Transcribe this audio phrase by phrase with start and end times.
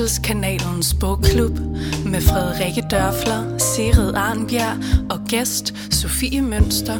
[0.00, 1.58] Fødselskanalens bogklub
[2.06, 4.76] med Frederikke Dørfler, Sigrid Arnbjerg
[5.10, 6.96] og gæst Sofie Mønster.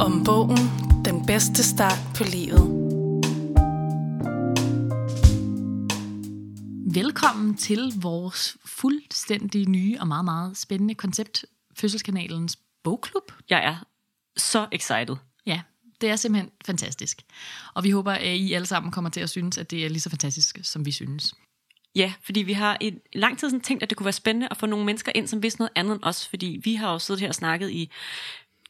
[0.00, 0.58] Om bogen
[1.04, 2.64] Den bedste start på livet.
[6.94, 11.44] Velkommen til vores fuldstændig nye og meget, meget spændende koncept,
[11.76, 13.32] Fødselskanalens bogklub.
[13.50, 13.76] Jeg er
[14.36, 15.16] så excited.
[15.46, 15.60] Ja,
[16.00, 17.22] det er simpelthen fantastisk.
[17.74, 20.00] Og vi håber, at I alle sammen kommer til at synes, at det er lige
[20.00, 21.34] så fantastisk, som vi synes.
[21.96, 24.56] Ja, fordi vi har i lang tid sådan tænkt, at det kunne være spændende at
[24.56, 27.20] få nogle mennesker ind, som vidste noget andet end os, fordi vi har jo siddet
[27.20, 27.90] her og snakket i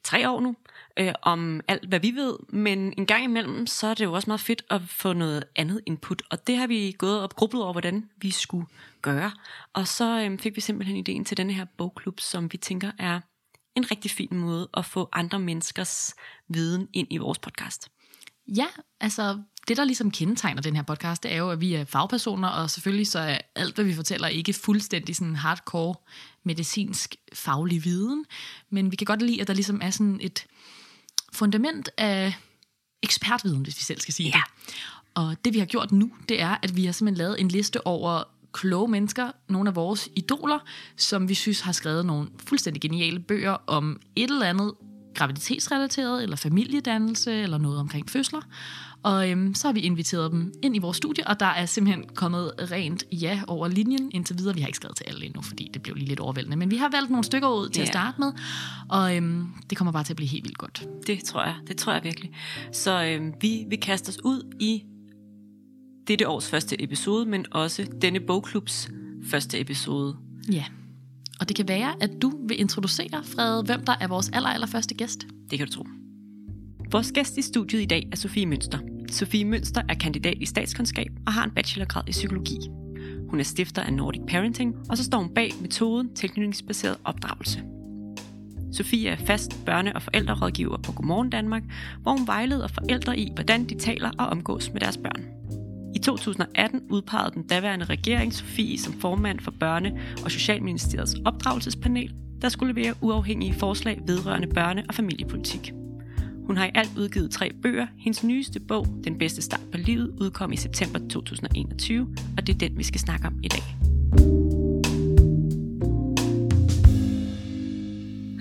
[0.05, 0.57] tre år nu,
[0.97, 4.31] øh, om alt, hvad vi ved, men en gang imellem, så er det jo også
[4.31, 7.73] meget fedt at få noget andet input, og det har vi gået og grublet over,
[7.73, 8.67] hvordan vi skulle
[9.03, 9.33] gøre.
[9.73, 13.21] Og så øh, fik vi simpelthen ideen til denne her bogklub, som vi tænker er
[13.77, 16.15] en rigtig fin måde at få andre menneskers
[16.49, 17.89] viden ind i vores podcast.
[18.49, 18.67] Ja,
[19.01, 22.49] altså det, der ligesom kendetegner den her podcast, det er jo, at vi er fagpersoner,
[22.49, 25.95] og selvfølgelig så er alt, hvad vi fortæller, ikke fuldstændig sådan hardcore
[26.45, 28.25] medicinsk faglig viden,
[28.71, 30.47] men vi kan godt lide, at der ligesom er sådan et
[31.33, 32.35] fundament af
[33.03, 34.43] ekspertviden, hvis vi selv skal sige ja.
[34.67, 34.75] det.
[35.15, 37.87] Og det, vi har gjort nu, det er, at vi har simpelthen lavet en liste
[37.87, 40.59] over kloge mennesker, nogle af vores idoler,
[40.97, 44.73] som vi synes har skrevet nogle fuldstændig geniale bøger om et eller andet
[45.15, 48.41] graviditetsrelateret, eller familiedannelse, eller noget omkring fødsler.
[49.03, 52.05] Og øhm, så har vi inviteret dem ind i vores studie, og der er simpelthen
[52.15, 54.55] kommet rent ja over linjen indtil videre.
[54.55, 56.57] Vi har ikke skrevet til alle endnu, fordi det blev lige lidt overvældende.
[56.57, 57.89] Men vi har valgt nogle stykker ud til yeah.
[57.89, 58.33] at starte med,
[58.89, 60.87] og øhm, det kommer bare til at blive helt vildt godt.
[61.07, 62.31] Det tror jeg, det tror jeg virkelig.
[62.73, 64.83] Så øhm, vi vil kaste os ud i
[66.09, 68.91] dette års første episode, men også denne bogklubs
[69.31, 70.17] første episode.
[70.53, 70.65] Ja,
[71.41, 74.67] og det kan være, at du vil introducere, Fred, hvem der er vores aller, aller
[74.67, 75.27] første gæst.
[75.51, 75.87] Det kan du tro.
[76.93, 78.79] Vores gæst i studiet i dag er Sofie Mønster.
[79.11, 82.59] Sofie Mønster er kandidat i statskundskab og har en bachelorgrad i psykologi.
[83.29, 87.63] Hun er stifter af Nordic Parenting, og så står hun bag metoden tilknytningsbaseret opdragelse.
[88.73, 91.63] Sofie er fast børne- og forældrerådgiver på Godmorgen Danmark,
[92.03, 95.25] hvor hun vejleder forældre i, hvordan de taler og omgås med deres børn.
[95.95, 102.49] I 2018 udpegede den daværende regering Sofie som formand for Børne- og Socialministeriets opdragelsespanel, der
[102.49, 105.73] skulle levere uafhængige forslag vedrørende børne- og familiepolitik.
[106.47, 107.87] Hun har i alt udgivet tre bøger.
[107.99, 112.59] Hendes nyeste bog, Den bedste start på livet, udkom i september 2021, og det er
[112.59, 113.63] den, vi skal snakke om i dag.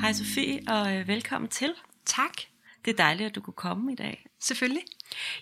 [0.02, 1.74] Hej Sofie, og øh, velkommen til.
[2.06, 2.34] Tak.
[2.86, 4.26] Det er dejligt, at du kunne komme i dag.
[4.40, 4.84] Selvfølgelig.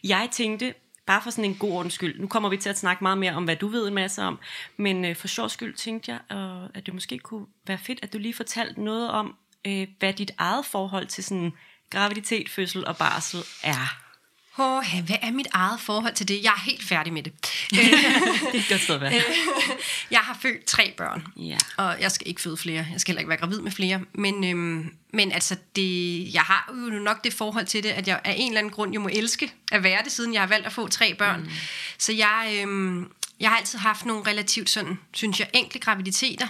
[0.04, 0.74] Jeg tænkte,
[1.06, 3.34] bare for sådan en god ordens skyld, nu kommer vi til at snakke meget mere
[3.34, 4.40] om, hvad du ved en masse om,
[4.78, 8.14] men øh, for sjov skyld tænkte jeg, øh, at det måske kunne være fedt, at
[8.14, 9.36] du lige fortalte noget om,
[9.68, 11.52] øh, hvad dit eget forhold til sådan
[11.90, 14.11] graviditet, fødsel og barsel er.
[14.58, 16.44] Oh, hvad er mit eget forhold til det?
[16.44, 17.34] Jeg er helt færdig med det.
[17.72, 19.12] det er et godt sted at være.
[20.12, 21.58] jeg har født tre børn, ja.
[21.78, 22.86] og jeg skal ikke føde flere.
[22.92, 24.02] Jeg skal heller ikke være gravid med flere.
[24.14, 28.22] Men, øhm, men altså, det, jeg har jo nok det forhold til det, at jeg
[28.24, 30.66] af en eller anden grund jo må elske at være det, siden jeg har valgt
[30.66, 31.42] at få tre børn.
[31.42, 31.50] Mm.
[31.98, 36.48] Så jeg, øhm, jeg har altid haft nogle relativt sådan, synes jeg, enkle graviditeter.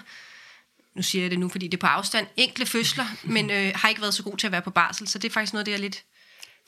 [0.96, 2.28] Nu siger jeg det nu, fordi det er på afstand.
[2.38, 5.08] Enkle fødsler, men øh, har ikke været så god til at være på barsel.
[5.08, 6.04] Så det er faktisk noget, det er lidt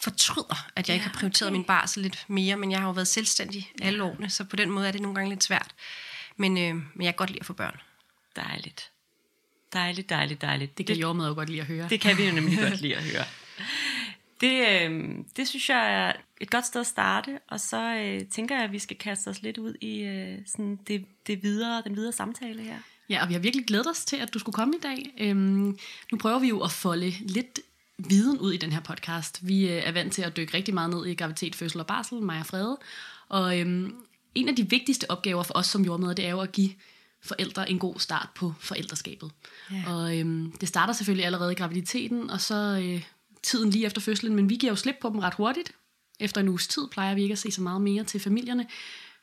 [0.03, 1.57] fortryder, at jeg ja, ikke har prioriteret okay.
[1.57, 3.85] min barsel lidt mere, men jeg har jo været selvstændig ja.
[3.85, 5.75] alle årene, så på den måde er det nogle gange lidt svært.
[6.37, 7.79] Men, øh, men jeg kan godt lide at få børn.
[8.35, 8.89] Dejligt.
[9.73, 10.77] Dejligt, dejligt, dejligt.
[10.77, 11.89] Det kan med jo godt lide at høre.
[11.89, 13.25] Det kan vi jo nemlig godt lide at høre.
[14.41, 18.55] Det, øh, det synes jeg er et godt sted at starte, og så øh, tænker
[18.55, 21.95] jeg, at vi skal kaste os lidt ud i øh, sådan det, det videre, den
[21.95, 22.77] videre samtale her.
[23.09, 25.13] Ja, og vi har virkelig glædet os til, at du skulle komme i dag.
[25.17, 25.77] Øhm,
[26.11, 27.59] nu prøver vi jo at folde lidt
[28.09, 29.47] viden ud i den her podcast.
[29.47, 32.21] Vi øh, er vant til at dykke rigtig meget ned i graviditet, fødsel og barsel,
[32.21, 32.77] mig og Frede.
[33.29, 33.95] Og øhm,
[34.35, 36.69] en af de vigtigste opgaver for os som jordmøder, det er jo at give
[37.21, 39.31] forældre en god start på forældreskabet.
[39.71, 39.94] Ja.
[39.94, 43.03] Og øhm, det starter selvfølgelig allerede i graviditeten, og så øh,
[43.44, 45.71] tiden lige efter fødslen, men vi giver jo slip på dem ret hurtigt.
[46.19, 48.67] Efter en uges tid plejer vi ikke at se så meget mere til familierne.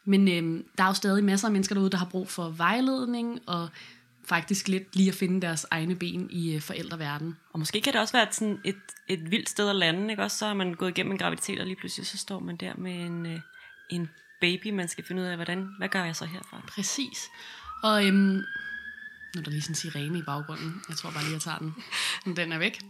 [0.04, 3.40] Men øhm, der er jo stadig masser af mennesker derude, der har brug for vejledning
[3.46, 3.68] og
[4.30, 7.36] faktisk lidt lige at finde deres egne ben i øh, forældreverden.
[7.52, 10.22] Og måske kan det også være sådan et, et vildt sted at lande, ikke?
[10.22, 12.72] Også så er man gået igennem en graviditet, og lige pludselig så står man der
[12.76, 13.40] med en, øh,
[13.90, 14.08] en
[14.40, 16.62] baby, man skal finde ud af, hvordan, hvad gør jeg så herfra?
[16.68, 17.28] Præcis.
[17.82, 18.42] Og øhm,
[19.34, 20.82] nu er der lige sådan en sirene i baggrunden.
[20.88, 21.74] Jeg tror bare lige, jeg tager den.
[22.36, 22.80] Den er væk.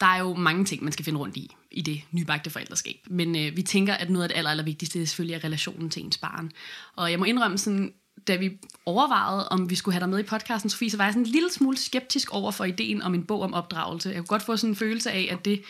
[0.00, 2.96] Der er jo mange ting, man skal finde rundt i, i det nybagte forældreskab.
[3.10, 5.90] Men øh, vi tænker, at noget af det aller, aller vigtigste er selvfølgelig er relationen
[5.90, 6.50] til ens barn.
[6.96, 7.94] Og jeg må indrømme sådan,
[8.28, 11.12] da vi overvejede, om vi skulle have dig med i podcasten, Sofie, så var jeg
[11.12, 14.08] sådan en lille smule skeptisk over for ideen om en bog om opdragelse.
[14.08, 15.62] Jeg kunne godt få sådan en følelse af, at det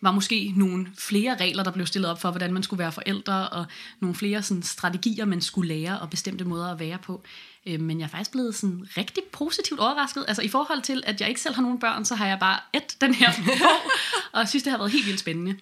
[0.00, 3.48] var måske nogle flere regler, der blev stillet op for, hvordan man skulle være forældre,
[3.48, 3.66] og
[4.00, 7.22] nogle flere sådan, strategier, man skulle lære, og bestemte måder at være på.
[7.66, 10.24] Øh, men jeg er faktisk blevet sådan rigtig positivt overrasket.
[10.28, 12.58] Altså i forhold til, at jeg ikke selv har nogen børn, så har jeg bare
[12.72, 13.92] et den her bog,
[14.32, 15.56] og synes, det har været helt vildt spændende.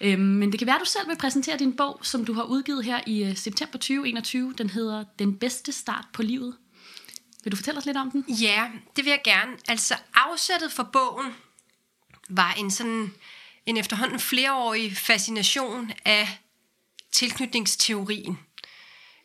[0.00, 2.42] Øhm, men det kan være, at du selv vil præsentere din bog, som du har
[2.42, 4.54] udgivet her i øh, september 2021.
[4.58, 6.56] Den hedder Den bedste start på livet.
[7.44, 8.24] Vil du fortælle os lidt om den?
[8.28, 9.52] Ja, det vil jeg gerne.
[9.68, 11.34] Altså afsættet for bogen
[12.28, 13.14] var en sådan
[13.66, 16.38] en efterhånden flereårig fascination af
[17.12, 18.38] tilknytningsteorien.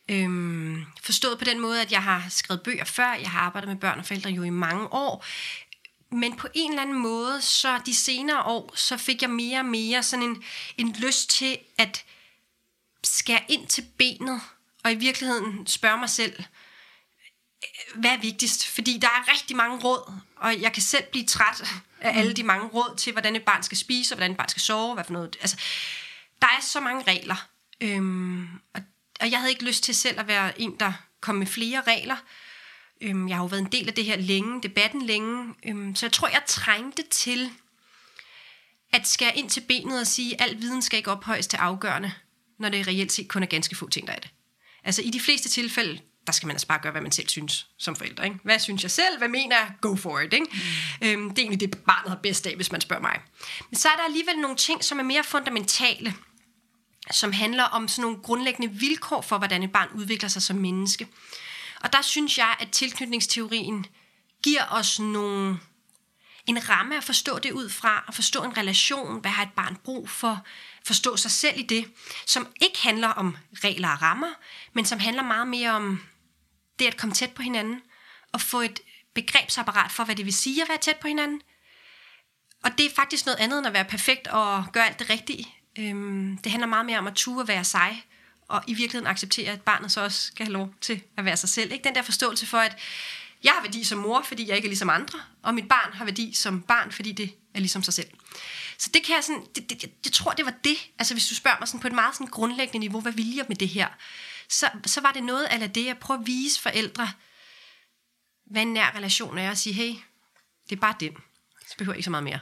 [0.10, 3.78] Øhm, forstået på den måde, at jeg har skrevet bøger før, jeg har arbejdet med
[3.78, 5.26] børn og forældre jo i mange år,
[6.14, 9.66] men på en eller anden måde, så de senere år, så fik jeg mere og
[9.66, 10.44] mere sådan en,
[10.78, 12.06] en lyst til at
[13.04, 14.42] skære ind til benet,
[14.84, 16.44] og i virkeligheden spørge mig selv,
[17.96, 18.68] hvad er vigtigst?
[18.68, 21.64] Fordi der er rigtig mange råd, og jeg kan selv blive træt
[22.02, 24.50] af alle de mange råd til, hvordan et barn skal spise, og hvordan et barn
[24.50, 25.38] skal sove, hvad for noget.
[25.42, 25.58] Altså,
[26.42, 27.48] der er så mange regler,
[27.82, 28.82] øhm, og,
[29.20, 32.18] og jeg havde ikke lyst til selv at være en, der kom med flere regler.
[33.04, 36.06] Øhm, jeg har jo været en del af det her længe, debatten længe, øhm, så
[36.06, 37.50] jeg tror, jeg trængte til
[38.94, 42.12] at skære ind til benet og sige, at al viden skal ikke ophøjes til afgørende,
[42.60, 44.30] når det reelt set kun er ganske få ting, der er det.
[44.84, 47.68] Altså i de fleste tilfælde, der skal man altså bare gøre, hvad man selv synes
[47.78, 48.26] som forældre.
[48.26, 48.40] Ikke?
[48.44, 49.18] Hvad synes jeg selv?
[49.18, 49.72] Hvad mener jeg?
[49.82, 50.34] Go for it.
[50.34, 50.46] Ikke?
[51.02, 51.08] Mm.
[51.08, 53.20] Øhm, det er egentlig det, barnet har bedst af, hvis man spørger mig.
[53.70, 56.14] Men så er der alligevel nogle ting, som er mere fundamentale,
[57.12, 61.08] som handler om sådan nogle grundlæggende vilkår for, hvordan et barn udvikler sig som menneske.
[61.84, 63.86] Og der synes jeg, at tilknytningsteorien
[64.44, 65.60] giver os nogle,
[66.46, 69.76] en ramme at forstå det ud fra, at forstå en relation, hvad har et barn
[69.76, 70.46] brug for,
[70.86, 71.92] forstå sig selv i det,
[72.26, 74.34] som ikke handler om regler og rammer,
[74.74, 76.04] men som handler meget mere om
[76.80, 77.82] det at komme tæt på hinanden,
[78.32, 78.80] og få et
[79.14, 81.42] begrebsapparat for, hvad det vil sige at være tæt på hinanden.
[82.64, 85.56] Og det er faktisk noget andet end at være perfekt og gøre alt det rigtige.
[85.80, 88.04] Øhm, det handler meget mere om at ture at være sig,
[88.54, 91.50] og i virkeligheden acceptere, at barnet så også skal have lov til at være sig
[91.50, 91.72] selv.
[91.72, 91.84] Ikke?
[91.84, 92.78] Den der forståelse for, at
[93.44, 96.06] jeg har værdi som mor, fordi jeg ikke er ligesom andre, og mit barn har
[96.06, 98.08] værdi som barn, fordi det er ligesom sig selv.
[98.78, 100.78] Så det kan jeg sådan, det, det, jeg, jeg tror, det var det.
[101.00, 103.46] Altså hvis du spørger mig sådan på et meget sådan grundlæggende niveau, hvad vil jeg
[103.48, 103.88] med det her?
[104.50, 107.12] Så, så var det noget af det, jeg prøver at vise forældre,
[108.46, 109.94] hvad en nær relation er, og sige, hey,
[110.70, 111.14] det er bare den.
[111.68, 112.40] Så behøver jeg ikke så meget mere.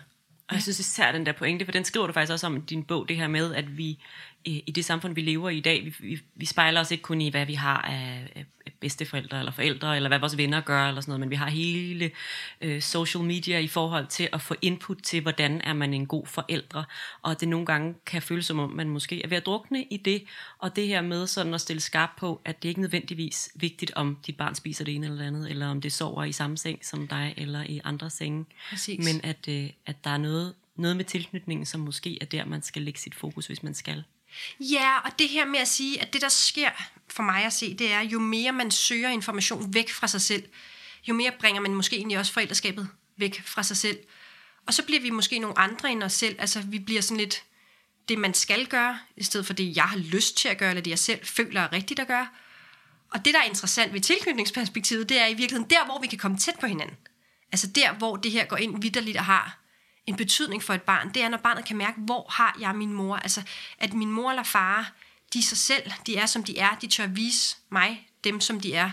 [0.47, 2.59] Og jeg synes især den der pointe, for den skriver du faktisk også om i
[2.59, 4.03] din bog, det her med, at vi
[4.45, 7.21] i det samfund, vi lever i i dag, vi, vi, vi spejler os ikke kun
[7.21, 8.45] i, hvad vi har af, af
[8.79, 12.11] bedsteforældre eller forældre, eller hvad vores venner gør, eller sådan noget, men vi har hele
[12.61, 16.25] øh, social media i forhold til at få input til, hvordan er man en god
[16.25, 16.85] forældre,
[17.21, 19.97] og det nogle gange kan føles som om, man måske er ved at drukne i
[19.97, 20.23] det,
[20.59, 24.17] og det her med sådan at stille skarp på, at det ikke nødvendigvis vigtigt, om
[24.27, 27.07] dit barn spiser det ene eller andet, eller om det sover i samme seng som
[27.07, 29.05] dig, eller i andre senge, Præcis.
[29.05, 32.61] men at, øh, at der er noget, noget med tilknytningen, som måske er der, man
[32.61, 34.03] skal lægge sit fokus, hvis man skal.
[34.59, 36.69] Ja, og det her med at sige, at det der sker
[37.07, 40.43] for mig at se, det er, jo mere man søger information væk fra sig selv,
[41.07, 43.99] jo mere bringer man måske egentlig også forældreskabet væk fra sig selv.
[44.67, 46.35] Og så bliver vi måske nogle andre end os selv.
[46.39, 47.43] Altså, vi bliver sådan lidt
[48.09, 50.81] det, man skal gøre, i stedet for det, jeg har lyst til at gøre, eller
[50.81, 52.27] det, jeg selv føler er rigtigt at gøre.
[53.11, 56.17] Og det, der er interessant ved tilknytningsperspektivet, det er i virkeligheden der, hvor vi kan
[56.17, 56.97] komme tæt på hinanden.
[57.51, 59.60] Altså der, hvor det her går ind vidderligt og har
[60.11, 62.93] en betydning for et barn, det er, når barnet kan mærke, hvor har jeg min
[62.93, 63.15] mor?
[63.15, 63.41] Altså,
[63.77, 64.93] at min mor eller far,
[65.33, 68.59] de er sig selv, de er som de er, de tør vise mig, dem som
[68.59, 68.91] de er.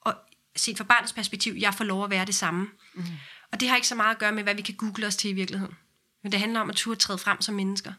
[0.00, 0.14] Og
[0.56, 2.68] set fra barnets perspektiv, jeg får lov at være det samme.
[2.94, 3.04] Mm.
[3.52, 5.30] Og det har ikke så meget at gøre med, hvad vi kan google os til
[5.30, 5.76] i virkeligheden.
[6.22, 7.92] Men det handler om at turde træde frem som mennesker.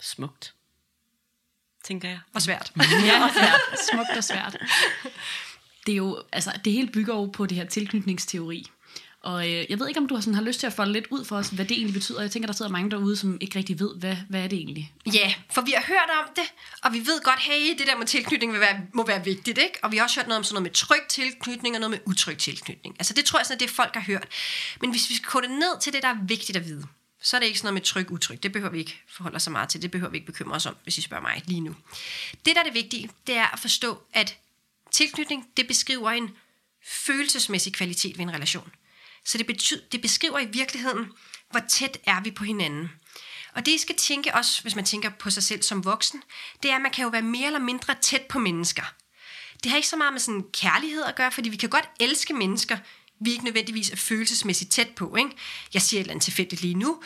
[0.00, 0.54] Smukt.
[1.84, 2.20] Tænker jeg.
[2.34, 2.72] Og svært.
[3.06, 3.60] ja, og svært.
[3.90, 4.56] Smukt og svært.
[5.86, 8.66] Det er jo, altså, det hele bygger jo på det her tilknytningsteori.
[9.26, 11.06] Og øh, jeg ved ikke, om du har, sådan, har lyst til at folde lidt
[11.10, 12.20] ud for os, hvad det egentlig betyder.
[12.20, 14.92] Jeg tænker, der sidder mange derude, som ikke rigtig ved, hvad, hvad er det egentlig?
[15.14, 16.44] Ja, for vi har hørt om det,
[16.82, 19.78] og vi ved godt, hey, det der med tilknytning vil være, må være vigtigt, ikke?
[19.82, 21.98] Og vi har også hørt noget om sådan noget med tryg tilknytning og noget med
[22.06, 22.96] utryg tilknytning.
[22.98, 24.28] Altså det tror jeg sådan, at det folk har hørt.
[24.80, 26.86] Men hvis vi skal kode det ned til det, der er vigtigt at vide,
[27.22, 28.42] så er det ikke sådan noget med tryg, utryg.
[28.42, 29.82] Det behøver vi ikke forholde os så meget til.
[29.82, 31.74] Det behøver vi ikke bekymre os om, hvis I spørger mig lige nu.
[32.44, 34.36] Det, der er det vigtige, det er at forstå, at
[34.90, 36.30] tilknytning, det beskriver en
[36.86, 38.72] følelsesmæssig kvalitet ved en relation.
[39.26, 41.06] Så det, betyder, det beskriver i virkeligheden,
[41.50, 42.90] hvor tæt er vi på hinanden.
[43.54, 46.22] Og det, I skal tænke også, hvis man tænker på sig selv som voksen,
[46.62, 48.94] det er, at man kan jo være mere eller mindre tæt på mennesker.
[49.62, 52.34] Det har ikke så meget med sådan kærlighed at gøre, fordi vi kan godt elske
[52.34, 52.78] mennesker,
[53.20, 55.16] vi ikke nødvendigvis er følelsesmæssigt tæt på.
[55.16, 55.30] Ikke?
[55.74, 57.02] Jeg siger et eller andet tilfældigt lige nu.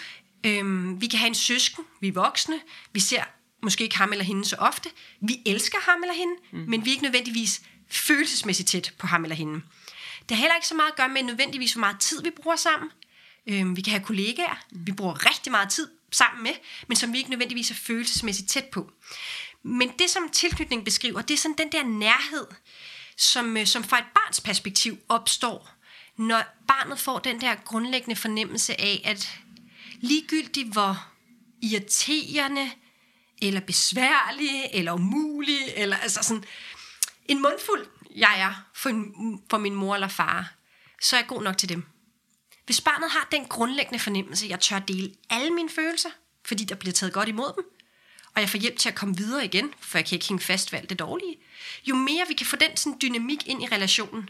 [0.46, 2.60] Øhm, vi kan have en søsken, vi er voksne,
[2.92, 3.24] vi ser
[3.62, 4.90] måske ikke ham eller hende så ofte.
[5.20, 6.70] Vi elsker ham eller hende, mm.
[6.70, 9.62] men vi er ikke nødvendigvis følelsesmæssigt tæt på ham eller hende.
[10.30, 12.56] Det har heller ikke så meget at gøre med nødvendigvis, hvor meget tid vi bruger
[12.56, 12.90] sammen.
[13.46, 16.52] øh, vi kan have kollegaer, vi bruger rigtig meget tid sammen med,
[16.86, 18.90] men som vi ikke nødvendigvis er følelsesmæssigt tæt på.
[19.62, 22.46] Men det, som tilknytning beskriver, det er sådan den der nærhed,
[23.16, 25.70] som, øh, som fra et barns perspektiv opstår,
[26.16, 29.38] når barnet får den der grundlæggende fornemmelse af, at
[30.00, 31.06] ligegyldigt hvor
[31.62, 32.70] irriterende,
[33.42, 36.44] eller besværlig, eller umulig, eller altså sådan
[37.28, 38.90] en mundfuld, jeg er for,
[39.50, 40.52] for min mor eller far,
[41.02, 41.84] så er jeg god nok til dem.
[42.66, 46.10] Hvis barnet har den grundlæggende fornemmelse, at jeg tør dele alle mine følelser,
[46.44, 47.64] fordi der bliver taget godt imod dem,
[48.34, 50.72] og jeg får hjælp til at komme videre igen, for jeg kan ikke hænge fast
[50.72, 51.36] ved alt det dårlige.
[51.84, 54.28] Jo mere vi kan få den sådan, dynamik ind i relationen,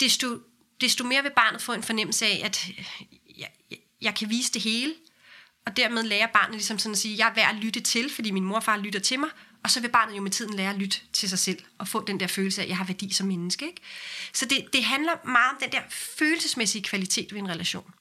[0.00, 0.40] desto,
[0.80, 2.68] desto mere vil barnet få en fornemmelse af, at
[3.38, 4.94] jeg, jeg, jeg kan vise det hele,
[5.66, 8.30] og dermed lærer barnet ligesom sådan at sige, jeg er værd at lytte til, fordi
[8.30, 9.30] min morfar lytter til mig,
[9.66, 12.04] og så vil barnet jo med tiden lære at lytte til sig selv, og få
[12.06, 13.66] den der følelse af, at jeg har værdi som menneske.
[13.66, 13.80] Ikke?
[14.32, 17.94] Så det, det handler meget om den der følelsesmæssige kvalitet ved en relation.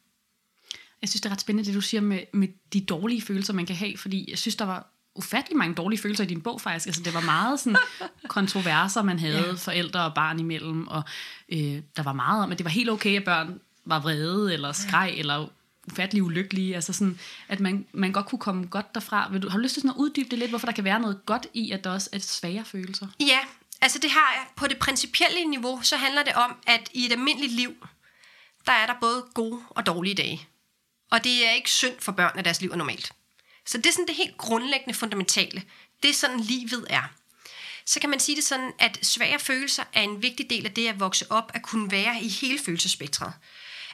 [1.02, 3.66] Jeg synes, det er ret spændende, det du siger med, med de dårlige følelser, man
[3.66, 6.86] kan have, fordi jeg synes, der var ufattelig mange dårlige følelser i din bog faktisk.
[6.88, 7.78] Altså, det var meget sådan
[8.28, 9.54] kontroverser, man havde ja.
[9.54, 11.04] forældre og barn imellem, og
[11.50, 14.72] øh, der var meget om, at det var helt okay, at børn var vrede, eller
[14.72, 15.20] skreg, ja.
[15.20, 15.48] eller
[15.92, 16.76] ufattelig ulykkelige.
[16.76, 19.30] Altså sådan, at man, man godt kunne komme godt derfra.
[19.32, 21.00] Vil du, har du lyst til sådan at uddybe det lidt, hvorfor der kan være
[21.00, 23.08] noget godt i, at der også er svære følelser?
[23.20, 23.40] Ja,
[23.82, 24.46] altså det har jeg.
[24.56, 27.88] På det principielle niveau, så handler det om, at i et almindeligt liv,
[28.66, 30.48] der er der både gode og dårlige dage.
[31.12, 33.12] Og det er ikke synd for børn, at deres liv er normalt.
[33.66, 35.64] Så det er sådan det helt grundlæggende fundamentale.
[36.04, 37.12] Det er sådan, livet er.
[37.86, 40.88] Så kan man sige det sådan, at svære følelser er en vigtig del af det
[40.88, 43.34] at vokse op, at kunne være i hele følelsespektret.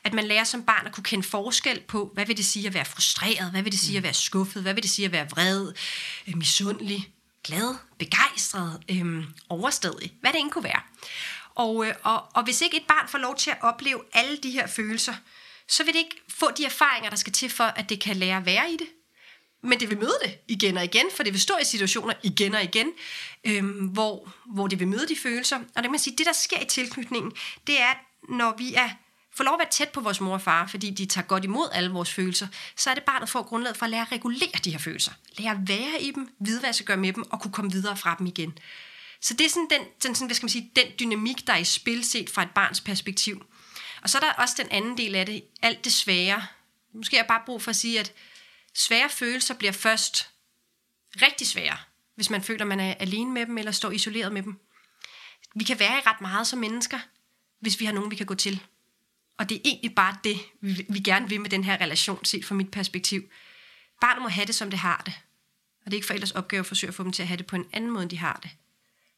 [0.03, 2.74] At man lærer som barn at kunne kende forskel på, hvad vil det sige at
[2.74, 5.29] være frustreret, hvad vil det sige at være skuffet, hvad vil det sige at være
[5.29, 5.74] vred,
[6.27, 7.10] øh, misundelig,
[7.43, 10.81] glad, begejstret, øhm, overstadig, hvad det end kunne være.
[11.55, 14.51] Og, øh, og, og hvis ikke et barn får lov til at opleve alle de
[14.51, 15.13] her følelser,
[15.67, 18.38] så vil det ikke få de erfaringer, der skal til for, at det kan lære
[18.38, 18.88] at være i det.
[19.63, 22.55] Men det vil møde det igen og igen, for det vil stå i situationer igen
[22.55, 22.91] og igen,
[23.43, 25.55] øhm, hvor, hvor det vil møde de følelser.
[25.55, 27.31] Og det kan man sige, det der sker i tilknytningen,
[27.67, 27.93] det er,
[28.29, 28.89] når vi er
[29.41, 31.69] får lov at være tæt på vores mor og far, fordi de tager godt imod
[31.74, 34.71] alle vores følelser, så er det barnet får grundlaget for at lære at regulere de
[34.71, 35.12] her følelser.
[35.38, 37.71] Lære at være i dem, vide hvad jeg skal gøre med dem, og kunne komme
[37.71, 38.57] videre fra dem igen.
[39.21, 41.57] Så det er sådan den, den, sådan, hvad skal man sige, den dynamik, der er
[41.57, 43.45] i spil set fra et barns perspektiv.
[44.01, 46.45] Og så er der også den anden del af det, alt det svære.
[46.93, 48.13] Måske har jeg bare brug for at sige, at
[48.75, 50.29] svære følelser bliver først
[51.21, 51.77] rigtig svære,
[52.15, 54.60] hvis man føler, man er alene med dem, eller står isoleret med dem.
[55.55, 57.00] Vi kan være i ret meget som mennesker,
[57.60, 58.62] hvis vi har nogen, vi kan gå til.
[59.38, 60.38] Og det er egentlig bare det,
[60.90, 63.30] vi gerne vil med den her relation, set fra mit perspektiv.
[64.02, 65.14] Barnet må have det, som det har det.
[65.80, 67.46] Og det er ikke forældres opgave at forsøge at få dem til at have det
[67.46, 68.52] på en anden måde, end de har det.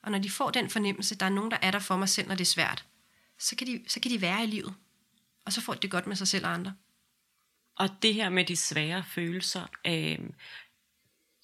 [0.04, 2.28] Og når de får den fornemmelse, der er nogen, der er der for mig selv,
[2.28, 2.86] når det er svært,
[3.40, 4.76] så kan de, så kan de være i livet.
[5.46, 6.74] Og så får de det godt med sig selv og andre.
[7.76, 10.20] Og det her med de svære følelser, øh,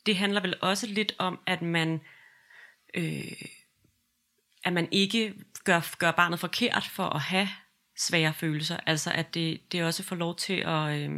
[0.06, 2.02] det handler vel også lidt om, at man,
[2.94, 3.42] øh,
[4.64, 5.34] at man ikke
[5.64, 7.50] gør, gør barnet forkert for at have
[8.00, 8.78] svære følelser.
[8.86, 11.12] Altså at det, det også får lov til at, øh,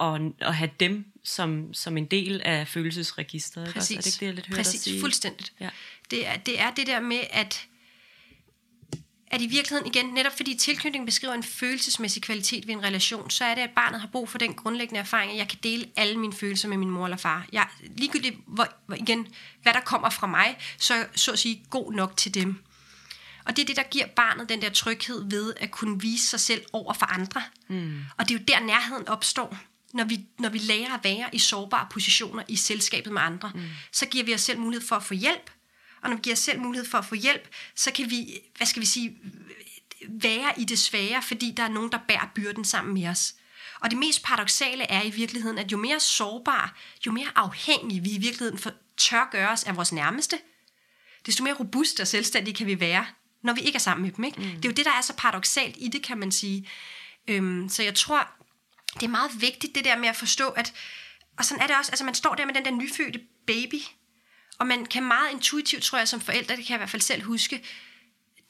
[0.00, 3.74] at, at have dem som, som en del af følelsesregistret.
[3.74, 3.90] Præcis.
[3.90, 3.98] Ikke?
[3.98, 5.00] Er det ikke det, jeg lidt hørt Præcis, sige?
[5.00, 5.52] fuldstændigt.
[5.60, 5.68] Ja.
[6.10, 7.66] Det, er, det er det der med, at
[9.32, 13.44] at i virkeligheden igen, netop fordi tilknytning beskriver en følelsesmæssig kvalitet ved en relation, så
[13.44, 16.18] er det, at barnet har brug for den grundlæggende erfaring, at jeg kan dele alle
[16.18, 17.46] mine følelser med min mor eller far.
[17.52, 19.26] Jeg, ligegyldigt, hvor, hvor, igen,
[19.62, 22.62] hvad der kommer fra mig, så så at sige god nok til dem.
[23.44, 26.40] Og det er det, der giver barnet den der tryghed ved at kunne vise sig
[26.40, 27.42] selv over for andre.
[27.68, 28.00] Mm.
[28.18, 29.58] Og det er jo der, nærheden opstår.
[29.94, 33.62] Når vi, når vi lærer at være i sårbare positioner i selskabet med andre, mm.
[33.92, 35.50] så giver vi os selv mulighed for at få hjælp.
[36.02, 38.66] Og når vi giver os selv mulighed for at få hjælp, så kan vi, hvad
[38.66, 39.18] skal vi sige,
[40.08, 43.34] være i det svære, fordi der er nogen, der bærer byrden sammen med os.
[43.80, 46.68] Og det mest paradoxale er i virkeligheden, at jo mere sårbare,
[47.06, 50.38] jo mere afhængige vi i virkeligheden for, tør gøre os af vores nærmeste,
[51.26, 53.06] desto mere robuste og selvstændige kan vi være,
[53.42, 54.24] når vi ikke er sammen med dem.
[54.24, 54.40] Ikke?
[54.40, 54.46] Mm.
[54.46, 56.68] Det er jo det, der er så paradoxalt i det, kan man sige.
[57.28, 58.28] Øhm, så jeg tror,
[58.94, 60.74] det er meget vigtigt, det der med at forstå, at,
[61.38, 63.80] og sådan er det også, altså man står der med den der nyfødte baby,
[64.58, 67.02] og man kan meget intuitivt, tror jeg, som forældre, det kan jeg i hvert fald
[67.02, 67.64] selv huske,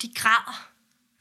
[0.03, 0.69] de græder,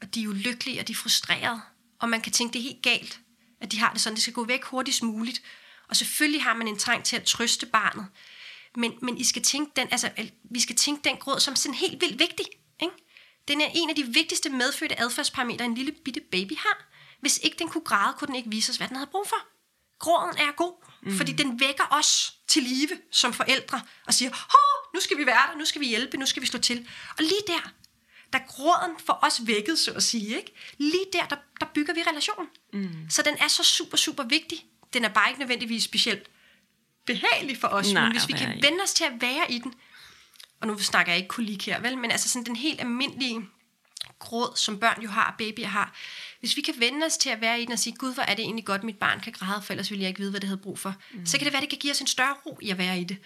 [0.02, 1.60] og de er ulykkelige, og de er frustrerede,
[2.00, 3.20] og man kan tænke, det er helt galt,
[3.60, 5.42] at de har det sådan, det skal gå væk hurtigst muligt.
[5.88, 8.06] Og selvfølgelig har man en trang til at trøste barnet,
[8.76, 10.10] men, men I skal tænke den, altså,
[10.50, 12.46] vi skal tænke den gråd som sådan helt vildt vigtig.
[13.48, 16.88] Den er en af de vigtigste medfødte adfærdsparametre, en lille bitte baby har.
[17.20, 19.36] Hvis ikke den kunne græde, kunne den ikke vise os, hvad den havde brug for.
[19.98, 21.16] Gråden er god, mm.
[21.16, 24.30] fordi den vækker os til live som forældre og siger,
[24.94, 26.88] nu skal vi være der, nu skal vi hjælpe, nu skal vi slå til.
[27.18, 27.72] Og lige der,
[28.32, 30.52] der gråden for os vækket, så at sige, ikke?
[30.78, 32.48] lige der, der, der bygger vi relationen.
[32.72, 33.10] Mm.
[33.10, 34.64] Så den er så super, super vigtig.
[34.92, 36.30] Den er bare ikke nødvendigvis specielt
[37.06, 39.74] behagelig for os, Nej, men hvis vi kan vende os til at være i den,
[40.62, 43.40] og nu snakker jeg ikke kolik her, vel, men altså sådan den helt almindelige
[44.18, 45.94] gråd, som børn jo har, babyer har.
[46.40, 48.34] Hvis vi kan vende os til at være i den og sige, gud, hvor er
[48.34, 50.48] det egentlig godt, mit barn kan græde, for ellers ville jeg ikke vide, hvad det
[50.48, 50.94] havde brug for.
[51.12, 51.26] Mm.
[51.26, 53.04] Så kan det være, det kan give os en større ro i at være i
[53.04, 53.16] det.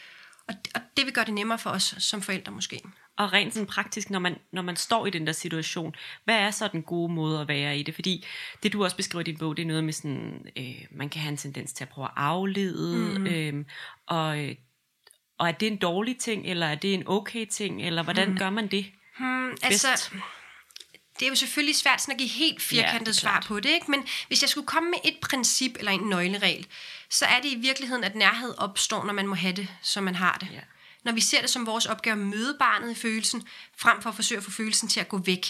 [0.49, 2.81] Og, og det vil gøre det nemmere for os som forældre måske.
[3.19, 6.51] Og rent sådan praktisk, når man, når man står i den der situation, hvad er
[6.51, 7.95] så den gode måde at være i det?
[7.95, 8.25] Fordi
[8.63, 11.21] det, du også beskriver i din bog, det er noget med sådan, øh, man kan
[11.21, 13.27] have en tendens til at prøve at aflede, mm.
[13.27, 13.65] øh,
[14.07, 14.57] og,
[15.39, 18.39] og er det en dårlig ting, eller er det en okay ting, eller hvordan mm.
[18.39, 18.87] gør man det?
[19.19, 19.65] Hmm, Bedst?
[19.65, 20.11] altså,
[21.19, 23.91] det er jo selvfølgelig svært sådan at give helt firkantet ja, svar på det, ikke?
[23.91, 26.67] men hvis jeg skulle komme med et princip eller en nøgleregel,
[27.11, 30.15] så er det i virkeligheden, at nærhed opstår, når man må have det, som man
[30.15, 30.49] har det.
[30.53, 30.61] Ja.
[31.05, 34.17] Når vi ser det som vores opgave at møde barnet i følelsen, frem for at
[34.17, 35.47] forsøge at få følelsen til at gå væk.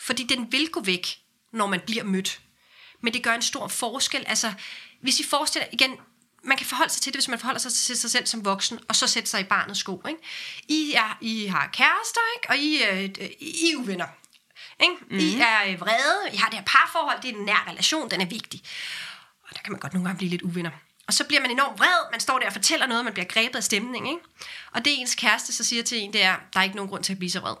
[0.00, 1.06] Fordi den vil gå væk,
[1.52, 2.40] når man bliver mødt.
[3.00, 4.24] Men det gør en stor forskel.
[4.26, 4.52] Altså,
[5.00, 5.96] hvis I forestiller igen,
[6.48, 8.78] man kan forholde sig til det, hvis man forholder sig til sig selv som voksen,
[8.88, 10.02] og så sætte sig i barnets sko.
[10.08, 10.20] Ikke?
[10.68, 12.48] I, er, I har kærester, ikke?
[12.48, 14.06] og I, øh, I er uvenner.
[14.82, 14.94] Ikke?
[15.10, 15.18] Mm.
[15.18, 18.20] I er øh, vrede, I har det her parforhold, det er en nær relation, den
[18.20, 18.62] er vigtig.
[19.42, 20.70] Og der kan man godt nogle gange blive lidt uvenner.
[21.06, 23.56] Og så bliver man enormt vred, man står der og fortæller noget, man bliver grebet
[23.56, 24.08] af stemning.
[24.08, 24.20] Ikke?
[24.72, 27.04] Og det ens kæreste så siger til en, det er, der er ikke nogen grund
[27.04, 27.54] til at blive så vred.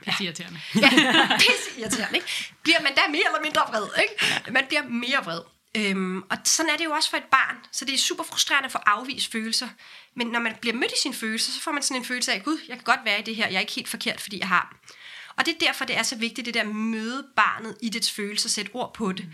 [0.00, 0.60] Det er irriterende.
[0.74, 0.90] Ja,
[1.38, 2.54] pisse irriterende, ikke?
[2.62, 4.52] Bliver man da mere eller mindre vred, ikke?
[4.52, 5.40] Man bliver mere vred.
[5.76, 7.56] Øhm, og sådan er det jo også for et barn.
[7.72, 9.68] Så det er super frustrerende at få afvist følelser.
[10.14, 12.44] Men når man bliver mødt i sine følelser, så får man sådan en følelse af,
[12.44, 14.48] gud, jeg kan godt være i det her, jeg er ikke helt forkert, fordi jeg
[14.48, 14.94] har dem.
[15.36, 18.10] Og det er derfor, det er så vigtigt, det der at møde barnet i dets
[18.10, 19.28] følelser, sætte ord på det.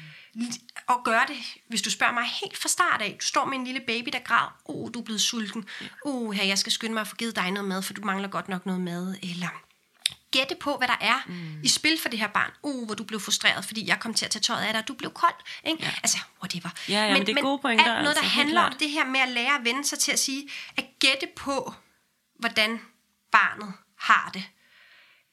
[0.87, 1.37] Og gøre det,
[1.69, 3.17] hvis du spørger mig helt fra start af.
[3.21, 4.61] Du står med en lille baby, der græder.
[4.65, 5.65] Oh, du er blevet sulten.
[6.05, 8.29] Uh, her, jeg skal skynde mig at få givet dig noget mad, for du mangler
[8.29, 9.15] godt nok noget mad.
[9.23, 9.63] Eller
[10.31, 11.63] gætte på, hvad der er mm.
[11.63, 12.51] i spil for det her barn.
[12.63, 14.89] Uh, hvor du blev frustreret, fordi jeg kom til at tage tøjet af dig, og
[14.89, 15.35] du blev kold.
[15.65, 15.83] Ikke?
[15.83, 15.91] Ja.
[16.03, 16.71] Altså, whatever.
[16.89, 19.05] Ja, ja, men det er gode pointer, alt noget, der altså, handler om det her
[19.05, 21.75] med at lære at vende sig til at sige, at gætte på,
[22.39, 22.81] hvordan
[23.33, 24.45] barnet har det.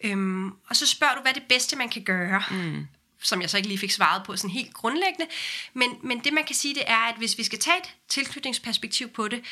[0.03, 2.43] Øhm, og så spørger du, hvad det bedste, man kan gøre?
[2.51, 2.88] Mm.
[3.21, 5.27] Som jeg så ikke lige fik svaret på sådan helt grundlæggende.
[5.73, 9.10] Men, men det, man kan sige, det er, at hvis vi skal tage et tilknytningsperspektiv
[9.10, 9.43] på det,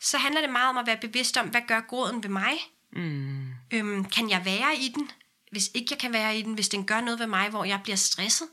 [0.00, 2.52] så handler det meget om at være bevidst om, hvad gør gråden ved mig?
[2.92, 3.48] Mm.
[3.70, 5.10] Øhm, kan jeg være i den?
[5.50, 7.80] Hvis ikke jeg kan være i den, hvis den gør noget ved mig, hvor jeg
[7.82, 8.48] bliver stresset.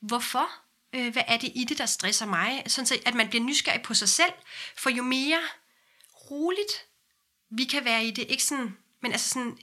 [0.00, 0.48] Hvorfor?
[0.92, 2.62] Øh, hvad er det i det, der stresser mig?
[2.66, 4.32] Sådan så, at man bliver nysgerrig på sig selv.
[4.76, 5.40] For jo mere
[6.30, 6.72] roligt
[7.50, 9.58] vi kan være i det, ikke sådan, men altså sådan,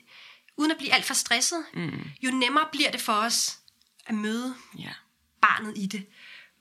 [0.58, 2.02] uden at blive alt for stresset, mm.
[2.22, 3.58] jo nemmere bliver det for os
[4.06, 4.92] at møde Ja.
[5.42, 6.06] barnet i det.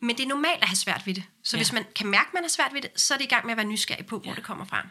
[0.00, 1.24] Men det er normalt at have svært ved det.
[1.42, 1.58] Så ja.
[1.58, 3.44] hvis man kan mærke, at man har svært ved det, så er det i gang
[3.46, 4.34] med at være nysgerrig på, hvor Ja.
[4.36, 4.86] det kommer fra.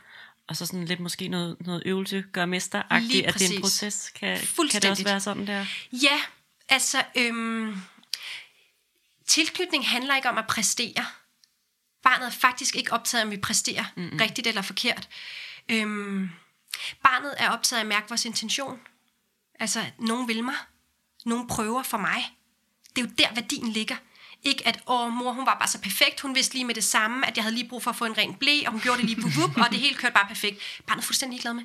[0.48, 4.12] Og så sådan lidt måske noget, noget øvelse, gør mester at det er en proces.
[4.16, 4.40] Kan,
[4.72, 5.66] kan det også være sådan der?
[5.92, 6.22] Ja,
[6.70, 7.76] altså, øhm,
[9.28, 11.06] tilknytning handler ikke om at præstere.
[12.04, 14.18] Barnet er faktisk ikke optaget om vi præsterer mm-hmm.
[14.22, 15.10] rigtigt eller forkert.
[15.70, 16.30] Øhm,
[17.04, 18.80] barnet er optaget af at mærke vores intention.
[19.60, 20.56] Altså, nogen vil mig.
[21.26, 22.38] Nogen prøver for mig.
[22.96, 23.96] Det er jo der, værdien ligger.
[24.44, 26.22] Ikke at, åh, mor, hun var bare så perfekt.
[26.22, 28.18] Hun vidste lige med det samme, at jeg havde lige brug for at få en
[28.18, 30.58] ren blæ, og hun gjorde det lige vup, vup, og det hele kørte bare perfekt.
[30.88, 31.64] Barnet er fuldstændig ligeglad med.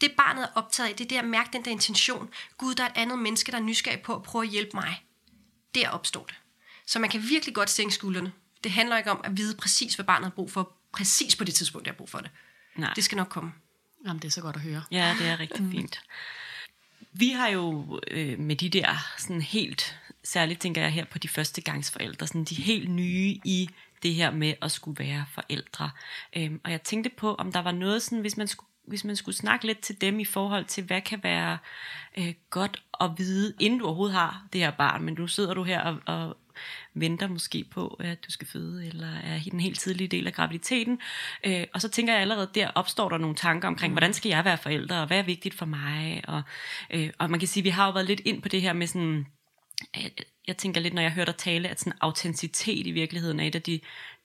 [0.00, 2.28] Det barnet er optaget af, det er det at mærke den der intention.
[2.58, 5.04] Gud, der er et andet menneske, der er nysgerrig på at prøve at hjælpe mig.
[5.74, 6.34] Der opstår det.
[6.86, 8.32] Så man kan virkelig godt sænke skuldrene.
[8.64, 11.54] Det handler ikke om at vide præcis, hvad barnet har brug for, præcis på det
[11.54, 12.30] tidspunkt, jeg har brug for det.
[12.76, 12.92] Nej.
[12.96, 13.52] Det skal nok komme.
[14.06, 14.82] Jamen, det er så godt at høre.
[14.90, 16.00] Ja, det er rigtig fint.
[17.12, 21.28] Vi har jo øh, med de der sådan helt, særligt tænker jeg her på de
[21.28, 23.70] første gangs forældre, sådan de helt nye i
[24.02, 25.90] det her med at skulle være forældre.
[26.36, 29.16] Øhm, og jeg tænkte på, om der var noget sådan, hvis man skulle hvis man
[29.16, 31.58] skulle snakke lidt til dem i forhold til, hvad kan være
[32.18, 35.62] øh, godt at vide, inden du overhovedet har det her barn, men nu sidder du
[35.62, 36.36] her og, og
[36.94, 40.32] venter måske på, at du skal føde, eller er i den helt tidlige del af
[40.32, 41.00] graviditeten.
[41.44, 44.44] Øh, og så tænker jeg allerede, der opstår der nogle tanker omkring, hvordan skal jeg
[44.44, 46.22] være forælder, og hvad er vigtigt for mig?
[46.28, 46.42] Og,
[46.90, 48.86] øh, og man kan sige, vi har jo været lidt ind på det her med
[48.86, 49.26] sådan,
[49.96, 50.10] jeg,
[50.46, 53.54] jeg tænker lidt, når jeg hører dig tale, at sådan autenticitet i virkeligheden er et
[53.54, 53.80] af de,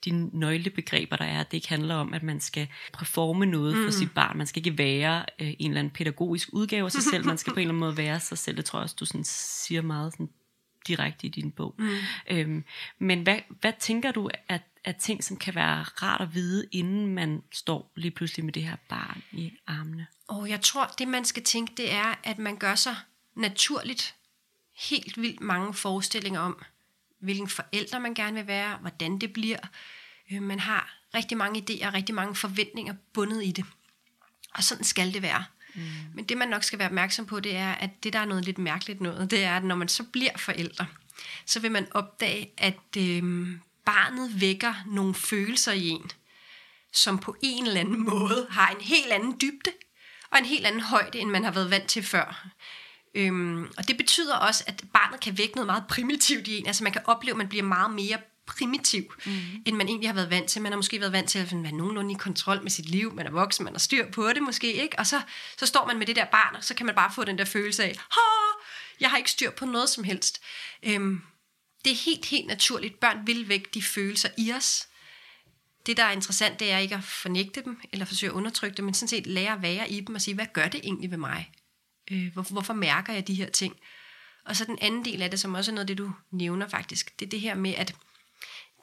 [0.06, 1.40] de nøglebegreber, der er.
[1.40, 4.38] At det ikke handler om, at man skal performe noget for sit barn.
[4.38, 7.26] Man skal ikke være øh, en eller anden pædagogisk udgave af sig selv.
[7.26, 8.58] Man skal på en eller anden måde være sig selv.
[8.58, 10.30] Det tror jeg også, du sådan siger meget sådan
[10.88, 11.76] direkte i din bog.
[11.78, 11.90] Mm.
[12.32, 12.64] Øhm,
[13.00, 17.08] men hvad, hvad tænker du at, at ting, som kan være rart at vide, inden
[17.08, 20.08] man står lige pludselig med det her barn i armene?
[20.28, 22.96] Og jeg tror, det man skal tænke, det er, at man gør sig
[23.36, 24.15] naturligt
[24.76, 26.64] helt vildt mange forestillinger om,
[27.20, 29.60] hvilken forældre man gerne vil være, hvordan det bliver.
[30.32, 33.66] Øh, Man har rigtig mange idéer, rigtig mange forventninger bundet i det.
[34.54, 35.46] Og sådan skal det være.
[35.76, 35.82] Mm.
[36.14, 38.46] Men det man nok skal være opmærksom på, det er, at det der er noget
[38.46, 40.88] lidt mærkeligt noget, det er, at når man så bliver forældre,
[41.46, 43.48] så vil man opdage, at øh,
[43.86, 46.12] barnet vækker nogle følelser i en,
[46.94, 49.72] som på en eller anden måde har en helt anden dybde
[50.32, 52.48] og en helt anden højde, end man har været vant til før.
[53.16, 56.68] Øhm, og det betyder også, at barnet kan vække noget meget primitivt i en.
[56.68, 59.32] Altså man kan opleve, at man bliver meget mere primitiv, mm.
[59.66, 60.62] end man egentlig har været vant til.
[60.62, 63.14] Man har måske været vant til at være nogenlunde i kontrol med sit liv.
[63.14, 65.00] Man er voksen, man har styr på det måske, ikke?
[65.00, 65.22] Og så,
[65.58, 67.46] så står man med det der barn, og så kan man bare få den der
[67.46, 67.96] følelse af,
[69.00, 70.42] jeg har ikke styr på noget som helst.
[70.84, 71.22] Øhm,
[71.86, 73.00] det er helt, helt naturligt.
[73.00, 74.88] Børn vil vække de følelser i os.
[75.86, 78.86] Det, der er interessant, det er ikke at fornægte dem, eller forsøge at undertrykke dem,
[78.86, 81.18] men sådan set lære at være i dem og sige, hvad gør det egentlig ved
[81.18, 81.52] mig?
[82.12, 83.76] Øh, hvor, hvorfor mærker jeg de her ting?
[84.46, 86.68] Og så den anden del af det, som også er noget af det, du nævner
[86.68, 87.96] faktisk, det er det her med, at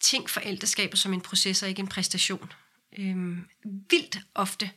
[0.01, 2.53] ting forældreskaber som en proces og ikke en præstation.
[2.99, 4.71] Øhm, vildt ofte,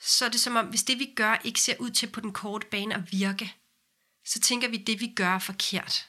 [0.00, 2.32] så er det som om, hvis det vi gør ikke ser ud til på den
[2.32, 3.54] korte bane at virke,
[4.24, 6.08] så tænker vi, at det vi gør er forkert.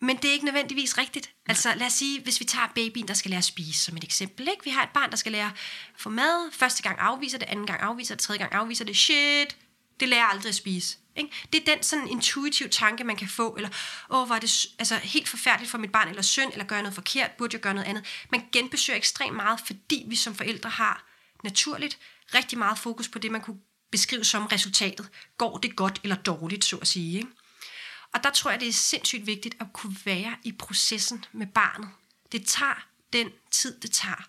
[0.00, 1.34] Men det er ikke nødvendigvis rigtigt.
[1.46, 4.04] Altså lad os sige, hvis vi tager babyen, der skal lære at spise som et
[4.04, 4.48] eksempel.
[4.48, 4.64] Ikke?
[4.64, 5.52] Vi har et barn, der skal lære at
[5.96, 6.52] få mad.
[6.52, 8.96] Første gang afviser det, anden gang afviser det, tredje gang afviser det.
[8.96, 9.56] Shit,
[10.02, 10.96] det lærer aldrig at spise.
[11.16, 11.30] Ikke?
[11.52, 13.68] Det er den sådan intuitiv tanke, man kan få, eller,
[14.10, 16.94] åh, var det altså, helt forfærdeligt for mit barn, eller søn, eller gør jeg noget
[16.94, 18.04] forkert, burde jeg gøre noget andet.
[18.32, 21.06] Man genbesøger ekstremt meget, fordi vi som forældre har
[21.44, 21.98] naturligt
[22.34, 23.58] rigtig meget fokus på det, man kunne
[23.90, 25.08] beskrive som resultatet.
[25.38, 27.16] Går det godt eller dårligt, så at sige.
[27.16, 27.28] Ikke?
[28.14, 31.88] Og der tror jeg, det er sindssygt vigtigt at kunne være i processen med barnet.
[32.32, 34.28] Det tager den tid, det tager.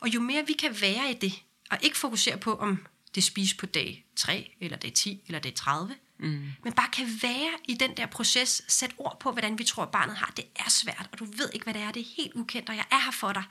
[0.00, 1.32] Og jo mere vi kan være i det,
[1.70, 5.54] og ikke fokusere på, om det spises på dag 3, eller dag 10, eller dag
[5.54, 6.52] 30, mm.
[6.64, 10.16] men bare kan være i den der proces, sæt ord på, hvordan vi tror, barnet
[10.16, 10.32] har.
[10.36, 11.92] Det er svært, og du ved ikke, hvad det er.
[11.92, 13.44] Det er helt ukendt, og jeg er her for dig.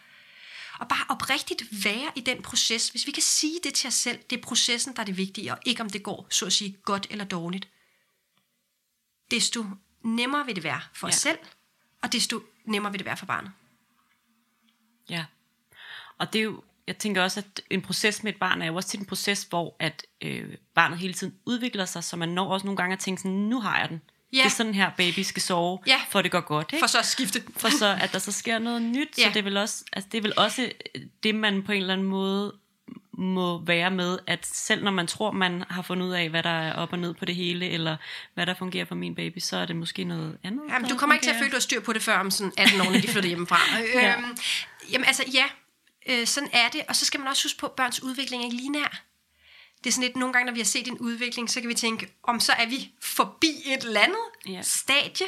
[0.80, 2.90] Og bare oprigtigt være i den proces.
[2.90, 5.52] Hvis vi kan sige det til os selv, det er processen, der er det vigtige,
[5.52, 7.68] og ikke om det går, så at sige, godt eller dårligt.
[9.32, 9.66] Desto
[10.04, 11.12] nemmere vil det være for ja.
[11.12, 11.38] os selv,
[12.02, 13.52] og desto nemmere vil det være for barnet.
[15.10, 15.26] Ja.
[16.18, 18.76] Og det er jo, jeg tænker også, at en proces med et barn er jo
[18.76, 22.54] også til en proces, hvor at øh, barnet hele tiden udvikler sig, så man når
[22.54, 24.02] også nogle gange at tænke sådan, nu har jeg den.
[24.34, 24.38] Ja.
[24.38, 26.02] Det er sådan her, baby skal sove, ja.
[26.10, 26.70] for det går godt.
[26.74, 26.84] Ikke?
[26.84, 27.44] For så at skifte.
[27.58, 29.18] For så, at der så sker noget nyt.
[29.18, 29.24] Ja.
[29.24, 30.72] Så det er, vel også, altså det er vel også
[31.24, 32.54] det, man på en eller anden måde
[33.14, 36.50] må være med, at selv når man tror, man har fundet ud af, hvad der
[36.50, 37.98] er op og ned på det hele, eller
[38.34, 40.64] hvad der fungerer for min baby, så er det måske noget andet.
[40.70, 42.32] Jamen, du kommer ikke til at føle, at du har styr på det før om
[42.32, 43.60] sådan 18 år, når de flytter hjemmefra.
[43.96, 44.18] ja.
[44.18, 44.38] øhm,
[44.92, 45.44] jamen altså, ja,
[46.10, 46.82] øh, sådan er det.
[46.90, 49.04] Og så skal man også huske på, at børns udvikling er ikke lineær.
[49.84, 51.74] Det er sådan lidt, nogle gange, når vi har set en udvikling, så kan vi
[51.74, 54.62] tænke, om så er vi forbi et eller andet ja.
[54.62, 55.28] stadie,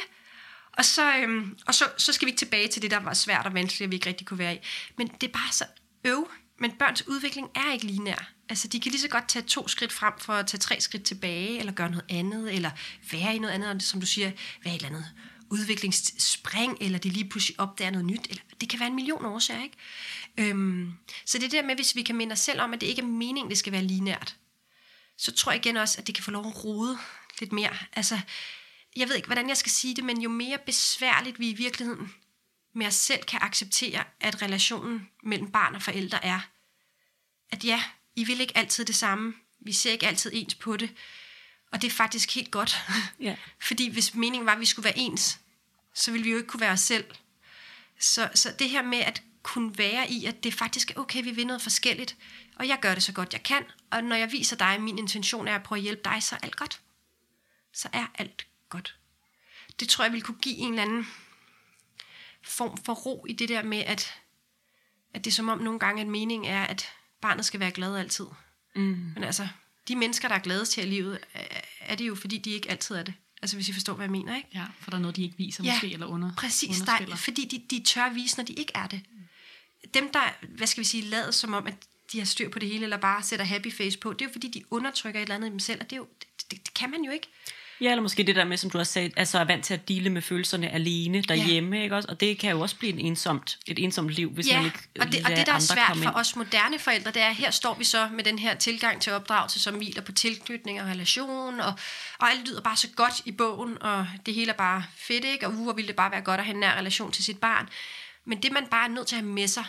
[0.72, 3.46] og, så, øhm, og så, så skal vi ikke tilbage til det, der var svært
[3.46, 4.58] og vanskeligt, at vi ikke rigtig kunne være i.
[4.98, 5.64] Men det er bare så
[6.04, 6.30] øv.
[6.58, 8.30] Men børns udvikling er ikke lineær.
[8.48, 11.04] Altså, de kan lige så godt tage to skridt frem for at tage tre skridt
[11.04, 12.70] tilbage, eller gøre noget andet, eller
[13.12, 14.30] være i noget andet, som du siger,
[14.64, 15.06] være i et eller andet
[15.50, 18.26] udviklingsspring, eller de lige pludselig opdager noget nyt.
[18.30, 19.76] Eller, det kan være en million årsager, ikke?
[20.50, 20.92] Øhm,
[21.24, 23.06] så det der med, hvis vi kan minde os selv om, at det ikke er
[23.06, 24.36] meningen, det skal være linært,
[25.16, 26.98] så tror jeg igen også, at det kan få lov at rode
[27.40, 27.76] lidt mere.
[27.92, 28.20] Altså,
[28.96, 32.14] jeg ved ikke, hvordan jeg skal sige det, men jo mere besværligt vi i virkeligheden
[32.72, 36.40] med os selv kan acceptere, at relationen mellem barn og forældre er,
[37.50, 37.82] at ja,
[38.16, 40.90] I vil ikke altid det samme, vi ser ikke altid ens på det,
[41.72, 42.84] og det er faktisk helt godt.
[43.20, 43.36] Ja.
[43.66, 45.40] Fordi hvis meningen var, at vi skulle være ens,
[45.94, 47.04] så ville vi jo ikke kunne være os selv.
[47.98, 51.30] Så, så det her med at kunne være i, at det faktisk er okay, vi
[51.30, 52.16] vil noget forskelligt,
[52.56, 54.98] og jeg gør det så godt jeg kan, og når jeg viser dig, at min
[54.98, 56.80] intention er at prøve at hjælpe dig, så er alt godt.
[57.72, 58.96] Så er alt godt.
[59.80, 61.06] Det tror jeg vil kunne give en eller anden
[62.42, 64.14] form for ro i det der med, at,
[65.14, 67.96] at det er som om nogle gange, at meningen er, at barnet skal være glad
[67.96, 68.26] altid.
[68.74, 69.12] Mm.
[69.14, 69.48] Men altså,
[69.88, 71.18] de mennesker, der er glade til i livet,
[71.80, 73.14] er det jo, fordi de ikke altid er det.
[73.44, 74.48] Altså hvis I forstår, hvad jeg mener, ikke?
[74.54, 77.44] Ja, for der er noget, de ikke viser ja, måske, eller under, præcis, der, fordi
[77.44, 79.00] de, de tør vise, når de ikke er det.
[79.94, 81.74] Dem, der, hvad skal vi sige, lader som om, at
[82.12, 84.32] de har styr på det hele, eller bare sætter happy face på, det er jo
[84.32, 86.66] fordi, de undertrykker et eller andet i dem selv, og det, er jo, det, det,
[86.66, 87.28] det kan man jo ikke.
[87.80, 89.88] Ja, eller måske det der med, som du har sagt, altså er vant til at
[89.88, 91.82] dele med følelserne alene derhjemme, ja.
[91.82, 92.08] ikke også?
[92.08, 94.78] Og det kan jo også blive en ensomt, et ensomt liv, hvis ja, man ikke
[95.00, 97.74] og det, og det, der er svært for os moderne forældre, det er, her står
[97.74, 101.72] vi så med den her tilgang til opdragelse, som hviler på tilknytning og relation, og,
[102.18, 105.46] og alt lyder bare så godt i bogen, og det hele er bare fedt, ikke?
[105.46, 107.38] Og uh, hvor ville det bare være godt at have en nær relation til sit
[107.38, 107.68] barn.
[108.24, 109.64] Men det, man bare er nødt til at have med sig,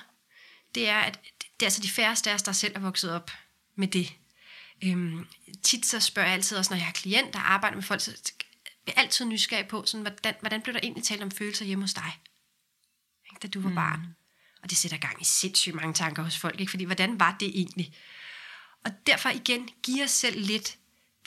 [0.75, 3.31] det er, at det er altså de færreste af os, der selv er vokset op
[3.75, 4.13] med det.
[4.83, 5.27] Øhm,
[5.65, 8.11] tit så spørger jeg altid også, når jeg har klienter, der arbejder med folk, så
[8.11, 8.45] er
[8.87, 11.93] jeg altid nysgerrig på, sådan, hvordan, hvordan blev der egentlig talt om følelser hjemme hos
[11.93, 12.19] dig,
[13.31, 13.75] ikke, da du var mm.
[13.75, 14.15] barn?
[14.63, 16.69] Og det sætter gang i sindssygt mange tanker hos folk, ikke?
[16.69, 17.93] fordi hvordan var det egentlig?
[18.85, 20.77] Og derfor igen, giv os selv lidt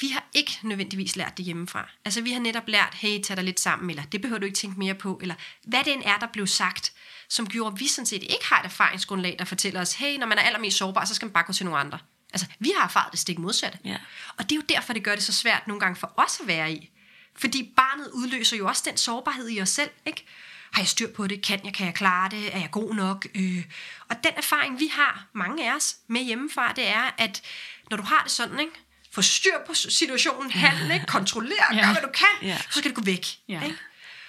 [0.01, 1.91] vi har ikke nødvendigvis lært det hjemmefra.
[2.05, 4.57] Altså vi har netop lært, hey, tag dig lidt sammen, eller det behøver du ikke
[4.57, 6.93] tænke mere på, eller hvad det end er, der blev sagt,
[7.29, 10.27] som gjorde, at vi sådan set ikke har et erfaringsgrundlag, der fortæller os, hey, når
[10.27, 11.99] man er allermest sårbar, så skal man bare gå til nogle andre.
[12.33, 13.79] Altså, vi har erfaret det stik modsatte.
[13.85, 13.97] Ja.
[14.37, 16.47] Og det er jo derfor, det gør det så svært nogle gange for os at
[16.47, 16.91] være i.
[17.37, 20.25] Fordi barnet udløser jo også den sårbarhed i os selv, ikke?
[20.73, 21.43] Har jeg styr på det?
[21.43, 21.75] Kan jeg?
[21.75, 22.55] Kan jeg klare det?
[22.55, 23.27] Er jeg god nok?
[23.35, 23.65] Øh.
[24.09, 27.43] Og den erfaring, vi har, mange af os, med hjemmefra, det er, at
[27.91, 28.73] når du har det sådan, ikke?
[29.13, 31.07] Få styr på situationen, handle, ikke?
[31.07, 31.81] kontrollere, Ja.
[31.87, 32.59] gør hvad du kan, Ja.
[32.71, 33.27] så skal det gå væk.
[33.49, 33.63] Ja.
[33.65, 33.77] Ikke?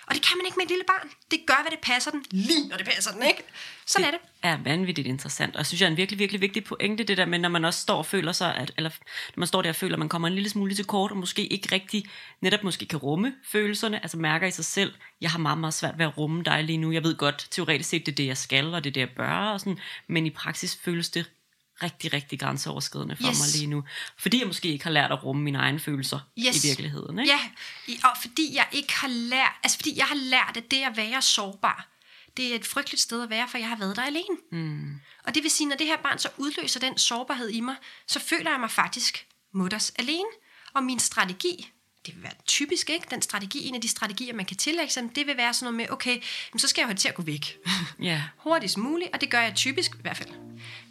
[0.10, 1.10] Og det kan man ikke med et lille barn.
[1.32, 3.44] Det gør, hvad det passer den, lige når det passer den, ikke?
[3.86, 4.20] Sådan er det.
[4.44, 7.26] er vanvittigt interessant, og jeg synes jeg er en virkelig, virkelig vigtig pointe, det der
[7.26, 8.90] med, når man også står og føler sig, at, eller
[9.36, 11.18] når man står der og føler, at man kommer en lille smule til kort, og
[11.18, 12.06] måske ikke rigtig,
[12.42, 15.98] netop måske kan rumme følelserne, altså mærker i sig selv, jeg har meget, meget svært
[15.98, 18.38] ved at rumme dig lige nu, jeg ved godt, teoretisk set, det er det, jeg
[18.38, 21.32] skal, og det er det, jeg bør, og sådan, men i praksis føles det
[21.84, 23.40] rigtig, rigtig grænseoverskridende for Yes.
[23.40, 23.84] mig lige nu,
[24.18, 26.64] fordi jeg måske ikke har lært at rumme mine egne følelser Yes.
[26.64, 27.20] i virkeligheden.
[27.20, 27.32] Ikke?
[27.32, 27.40] Ja,
[28.10, 31.22] og fordi jeg ikke har lært, altså fordi jeg har lært, at det at være
[31.22, 31.88] sårbar,
[32.38, 34.38] det er et frygteligt sted at være, for jeg har været der alene.
[34.52, 35.00] Mm.
[35.24, 37.76] Og det vil sige, når det her barn så udløser den sårbarhed i mig,
[38.08, 40.26] så føler jeg mig faktisk mutters alene.
[40.74, 41.72] Og min strategi,
[42.06, 43.06] det vil være typisk, ikke?
[43.12, 45.90] Den strategi, en af de strategier, man kan tillægge sig, det vil være sådan noget
[45.90, 46.22] med, okay,
[46.58, 47.58] så skal jeg jo have det til at gå væk.
[48.02, 48.24] Ja.
[48.38, 50.30] hurtigst muligt, og det gør jeg typisk, i hvert fald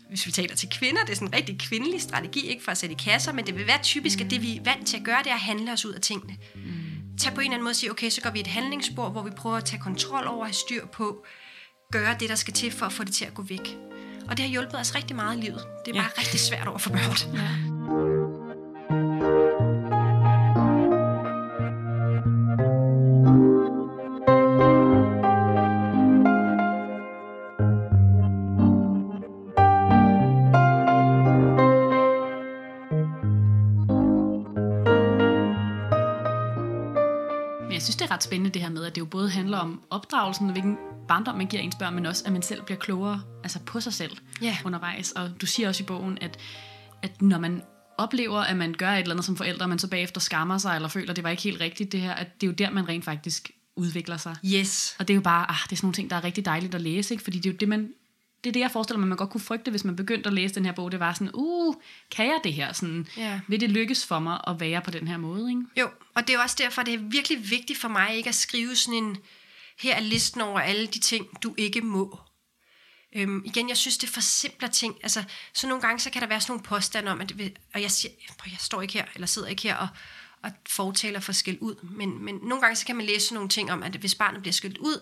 [0.08, 2.78] hvis vi taler til kvinder, det er sådan en rigtig kvindelig strategi, ikke for at
[2.78, 5.02] sætte i kasser, men det vil være typisk, at det vi er vant til at
[5.04, 6.36] gøre, det er at handle os ud af tingene.
[7.20, 9.22] Tag på en eller anden måde og sige, okay, så går vi et handlingsspor, hvor
[9.22, 11.24] vi prøver at tage kontrol over, have styr på,
[11.92, 13.76] gøre det, der skal til for at få det til at gå væk.
[14.28, 15.64] Og det har hjulpet os rigtig meget i livet.
[15.86, 16.02] Det er Ja.
[16.02, 17.77] bare rigtig svært over for børn.
[37.68, 39.58] Men jeg synes, det er ret spændende det her med, at det jo både handler
[39.58, 40.76] om opdragelsen, og hvilken
[41.08, 43.92] barndom man giver ens børn, men også, at man selv bliver klogere altså på sig
[43.92, 44.56] selv Ja.
[44.64, 45.12] undervejs.
[45.12, 46.38] Og du siger også i bogen, at,
[47.02, 47.62] at når man
[47.98, 50.74] oplever, at man gør et eller andet som forældre, og man så bagefter skammer sig,
[50.76, 52.70] eller føler, at det var ikke helt rigtigt det her, at det er jo der,
[52.70, 54.36] man rent faktisk udvikler sig.
[54.46, 54.96] Yes.
[54.98, 56.74] Og det er jo bare, ah, det er sådan nogle ting, der er rigtig dejligt
[56.74, 57.24] at læse, ikke?
[57.24, 57.88] fordi det er jo det, man,
[58.44, 60.54] det er det, jeg forestiller mig, man godt kunne frygte, hvis man begyndte at læse
[60.54, 60.92] den her bog.
[60.92, 61.74] Det var sådan, uh,
[62.10, 62.72] kan jeg det her?
[62.72, 63.40] Sådan, Ja.
[63.48, 65.50] Vil det lykkes for mig at være på den her måde?
[65.50, 65.62] Ikke?
[65.76, 68.76] Jo, og det er også derfor, det er virkelig vigtigt for mig ikke at skrive
[68.76, 69.16] sådan en,
[69.78, 72.20] her er listen over alle de ting, du ikke må.
[73.16, 74.96] Øhm, igen, jeg synes, det forsimpler ting.
[75.02, 75.24] Altså,
[75.54, 77.32] så nogle gange, så kan der være sådan nogle påstande om, at
[77.74, 79.88] og jeg, siger, prøv, jeg står ikke her, eller sidder ikke her og,
[80.42, 83.48] og fortaler for skæld ud, men, men nogle gange, så kan man læse sådan nogle
[83.48, 85.00] ting om, at hvis barnet bliver skældt ud,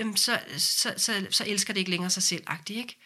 [0.00, 2.98] øhm, så, så, så, så elsker det ikke længere sig selv, ikke?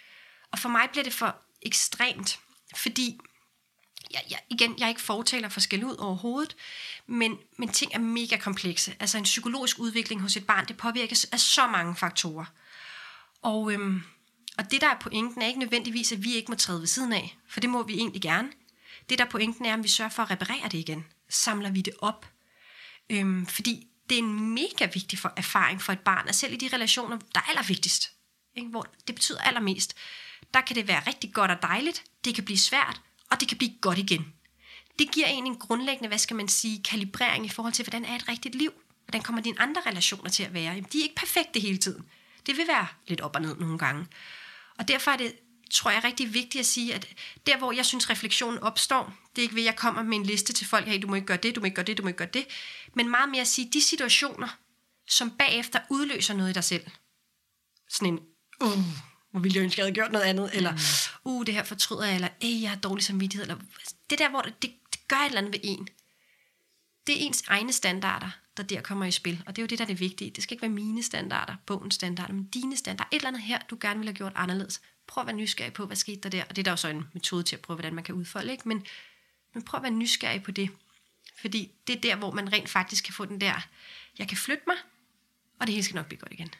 [0.52, 2.40] Og for mig bliver det for ekstremt,
[2.76, 3.20] fordi
[4.10, 6.56] jeg, jeg, igen, jeg er ikke fortaler for skæld ud overhovedet,
[7.06, 8.94] men, men ting er mega komplekse.
[9.00, 12.44] Altså en psykologisk udvikling hos et barn, det påvirkes af så mange faktorer.
[13.42, 14.02] Og, øhm,
[14.58, 17.12] og det, der er pointen, er ikke nødvendigvis, at vi ikke må træde ved siden
[17.12, 18.48] af, for det må vi egentlig gerne.
[19.08, 21.04] Det, der er pointen, er, at vi sørger for at reparere det igen.
[21.28, 22.26] Samler vi det op.
[23.10, 26.56] Øhm, fordi det er en mega vigtig for erfaring for et barn, at selv i
[26.56, 28.10] de relationer, der er allervigtigst,
[28.56, 29.94] ikke, hvor det betyder allermest,
[30.54, 33.58] der kan det være rigtig godt og dejligt, det kan blive svært, og det kan
[33.58, 34.32] blive godt igen.
[34.98, 38.16] Det giver en en grundlæggende, hvad skal man sige, kalibrering i forhold til, hvordan er
[38.16, 38.72] et rigtigt liv?
[39.06, 40.74] Hvordan kommer dine andre relationer til at være?
[40.74, 42.04] Jamen, de er ikke perfekte hele tiden.
[42.46, 44.06] Det vil være lidt op og ned nogle gange.
[44.78, 45.34] Og derfor er det,
[45.74, 47.08] tror jeg, rigtig vigtigt at sige, at
[47.46, 50.26] der, hvor jeg synes, refleksionen opstår, det er ikke ved, at jeg kommer med en
[50.26, 52.02] liste til folk, hey, du må ikke gøre det, du må ikke gøre det, du
[52.02, 52.46] må ikke gøre det,
[52.94, 54.48] men meget mere at sige, de situationer,
[55.08, 56.86] som bagefter udløser noget i dig selv.
[57.88, 58.20] Sådan en,
[58.60, 58.78] uh,
[59.30, 60.72] hvor ville jeg ønske, jeg havde gjort noget andet, eller,
[61.24, 63.62] uh, det her fortryder jeg, eller, øh, jeg har dårlig samvittighed, eller
[64.10, 65.88] det der, hvor det, det, det gør et eller andet ved en.
[67.06, 69.78] Det er ens egne standarder, der der kommer i spil, og det er jo det,
[69.78, 70.30] der er det vigtige.
[70.30, 73.08] Det skal ikke være mine standarder, bogens standarder, men dine standarder.
[73.12, 74.80] Et eller andet her, du gerne ville have gjort anderledes.
[75.06, 76.88] Prøv at være nysgerrig på, hvad skete der der, og det er der jo så
[76.88, 78.68] en metode til at prøve, hvordan man kan udfolde, ikke?
[78.68, 78.86] Men,
[79.54, 80.70] men prøv at være nysgerrig på det,
[81.40, 83.66] fordi det er der, hvor man rent faktisk kan få den der,
[84.18, 84.76] jeg kan flytte mig,
[85.60, 86.50] og det hele skal nok blive godt igen.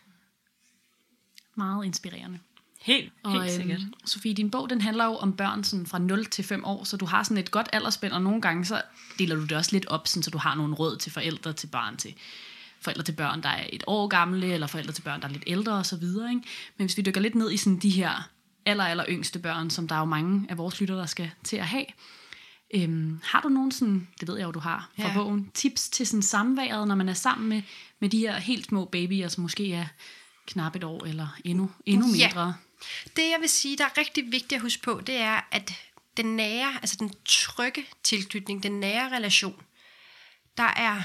[1.55, 2.39] Meget inspirerende.
[2.81, 3.81] Helt, helt Og sikkert.
[3.81, 6.85] øhm, Sofie, din bog den handler jo om børn sådan fra 0 til 5 år,
[6.85, 8.83] så du har sådan et godt aldersspænd, og nogle gange så
[9.19, 11.67] deler du det også lidt op, sådan, så du har nogle råd til forældre til
[11.67, 12.15] barn, til
[12.81, 15.45] forældre til børn, der er et år gamle, eller forældre til børn, der er lidt
[15.47, 16.03] ældre osv.
[16.03, 16.43] Ikke?
[16.77, 18.31] Men hvis vi dykker lidt ned i sådan de her
[18.66, 21.57] aller, aller yngste børn, som der er jo mange af vores lytter, der skal til
[21.57, 21.85] at have,
[22.74, 25.14] Øhm, har du nogen sådan, det ved jeg jo, du har fra Ja.
[25.14, 27.62] bogen, tips til sådan samværet, når man er sammen med,
[28.00, 29.87] med de her helt små babyer, som måske er
[30.46, 32.27] knap et år eller endnu, endnu Ja.
[32.27, 32.55] mindre?
[33.16, 35.72] Det, jeg vil sige, der er rigtig vigtigt at huske på, det er, at
[36.16, 39.62] den nære, altså den trygge tilknytning, den nære relation,
[40.57, 41.03] der er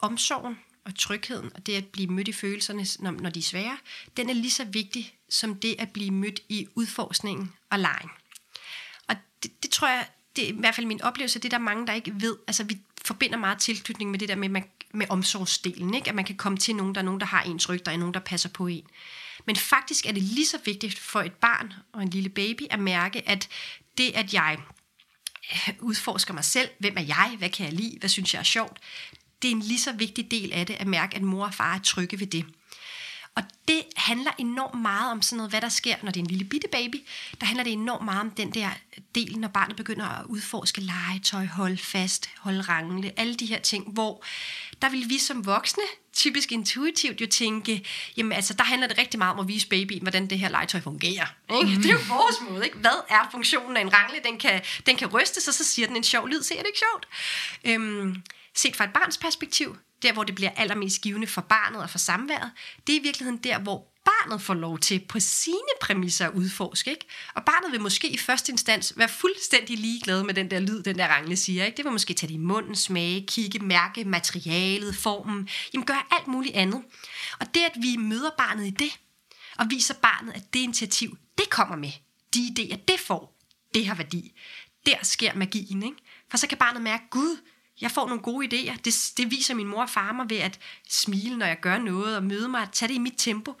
[0.00, 0.58] omsorgen
[0.88, 3.78] og trygheden, og det at blive mødt i følelserne, når, når de er svære,
[4.16, 8.08] den er lige så vigtig som det at blive mødt i udforskningen og lejen.
[9.08, 11.64] Og det, det tror jeg, det er i hvert fald min oplevelse, det er der
[11.64, 12.36] mange, der ikke ved.
[12.46, 16.08] Altså vi forbinder meget tilknytning med det der med, man, med omsorgsdelen, ikke?
[16.08, 17.96] at man kan komme til nogen, der er nogen, der har ens ryg, der er
[17.96, 18.84] nogen, der passer på en.
[19.46, 22.78] Men faktisk er det lige så vigtigt for et barn og en lille baby at
[22.78, 23.48] mærke, at
[23.98, 24.58] det, at jeg
[25.80, 28.78] udforsker mig selv, hvem er jeg, hvad kan jeg lide, hvad synes jeg er sjovt,
[29.42, 31.74] det er en lige så vigtig del af det, at mærke, at mor og far
[31.74, 32.44] er trygge ved det.
[33.38, 36.30] Og det handler enormt meget om sådan noget, hvad der sker, når det er en
[36.30, 36.96] lille bitte baby.
[37.40, 38.70] Der handler det enormt meget om den der
[39.14, 43.92] del, når barnet begynder at udforske legetøj, holde fast, holde rangle, alle de her ting,
[43.92, 44.24] hvor
[44.82, 47.84] der vil vi som voksne typisk intuitivt jo tænke,
[48.16, 50.80] jamen altså, der handler det rigtig meget om at vise babyen, hvordan det her legetøj
[50.80, 51.26] fungerer.
[51.60, 51.76] Ikke?
[51.76, 51.82] Mm.
[51.82, 52.78] Det er jo vores måde, ikke?
[52.78, 54.20] Hvad er funktionen af en rangle?
[54.24, 56.42] Den kan, den kan rystes, og så siger den en sjov lyd.
[56.42, 57.08] Ser det ikke sjovt?
[57.64, 58.22] Øhm,
[58.58, 61.98] set fra et barns perspektiv, der hvor det bliver allermest givende for barnet og for
[61.98, 62.50] samværet,
[62.86, 66.90] det er i virkeligheden der, hvor barnet får lov til på sine præmisser at udforske.
[66.90, 67.06] Ikke?
[67.34, 70.98] Og barnet vil måske i første instans være fuldstændig ligeglad med den der lyd, den
[70.98, 71.64] der rangle siger.
[71.64, 71.76] Ikke?
[71.76, 76.26] Det vil måske tage det i munden, smage, kigge, mærke materialet, formen, jamen gøre alt
[76.26, 76.82] muligt andet.
[77.40, 78.98] Og det, at vi møder barnet i det,
[79.58, 81.92] og viser barnet, at det initiativ, det kommer med,
[82.34, 83.38] de idéer, det får,
[83.74, 84.32] det har værdi.
[84.86, 85.96] Der sker magien, ikke?
[86.30, 87.36] For så kan barnet mærke, gud,
[87.80, 88.76] jeg får nogle gode idéer.
[88.76, 92.16] Det, det viser min mor og far mig ved at smile, når jeg gør noget,
[92.16, 93.54] og møde mig, at tage det i mit tempo.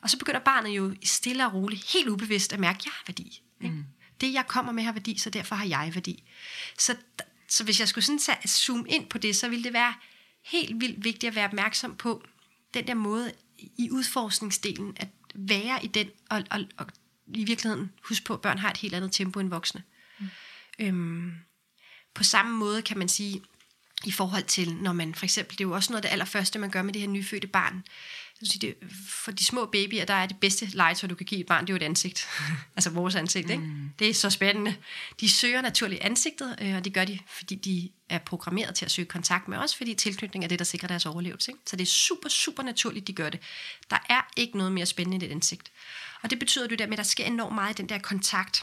[0.00, 3.04] Og så begynder barnet jo stille og roligt, helt ubevidst at mærke, at jeg har
[3.06, 3.42] værdi.
[3.60, 3.74] Ikke?
[3.74, 3.84] Mm.
[4.20, 6.22] Det, jeg kommer med, har værdi, så derfor har jeg værdi.
[6.78, 6.96] Så,
[7.48, 9.94] så hvis jeg skulle sådan tage, zoome ind på det, så ville det være
[10.44, 12.24] helt vildt vigtigt at være opmærksom på
[12.74, 16.86] den der måde i udforskningsdelen, at være i den, og, og, og
[17.26, 19.82] i virkeligheden huske på, at børn har et helt andet tempo end voksne.
[20.18, 20.26] Mm.
[20.78, 21.32] Øhm,
[22.14, 23.42] på samme måde kan man sige,
[24.04, 26.58] i forhold til, når man for eksempel, det er jo også noget af det allerførste,
[26.58, 27.84] man gør med det her nyfødte barn.
[28.60, 28.74] Det,
[29.08, 31.70] for de små babyer, der er det bedste legetøj, du kan give et barn, det
[31.70, 32.28] er jo et ansigt.
[32.76, 33.62] altså vores ansigt, ikke?
[33.62, 33.90] Mm.
[33.98, 34.76] Det er så spændende.
[35.20, 38.90] De søger naturligt ansigtet, øh, og det gør de, fordi de er programmeret til at
[38.90, 41.50] søge kontakt med os, fordi tilknytning er det, der sikrer deres overlevelse.
[41.50, 41.62] Ikke?
[41.66, 43.40] Så det er super, super naturligt, de gør det.
[43.90, 45.72] Der er ikke noget mere spændende end et ansigt.
[46.22, 48.62] Og det betyder det der med, at der sker enormt meget i den der kontakt.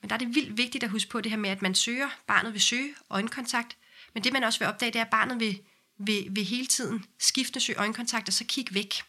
[0.00, 2.08] Men der er det vildt vigtigt at huske på det her med, at man søger,
[2.26, 3.76] barnet vil søge øjenkontakt,
[4.14, 5.60] men det man også vil opdage, det er, at barnet vil,
[5.98, 9.02] vil, vil hele tiden skifte søge øjenkontakt, og så kigge væk.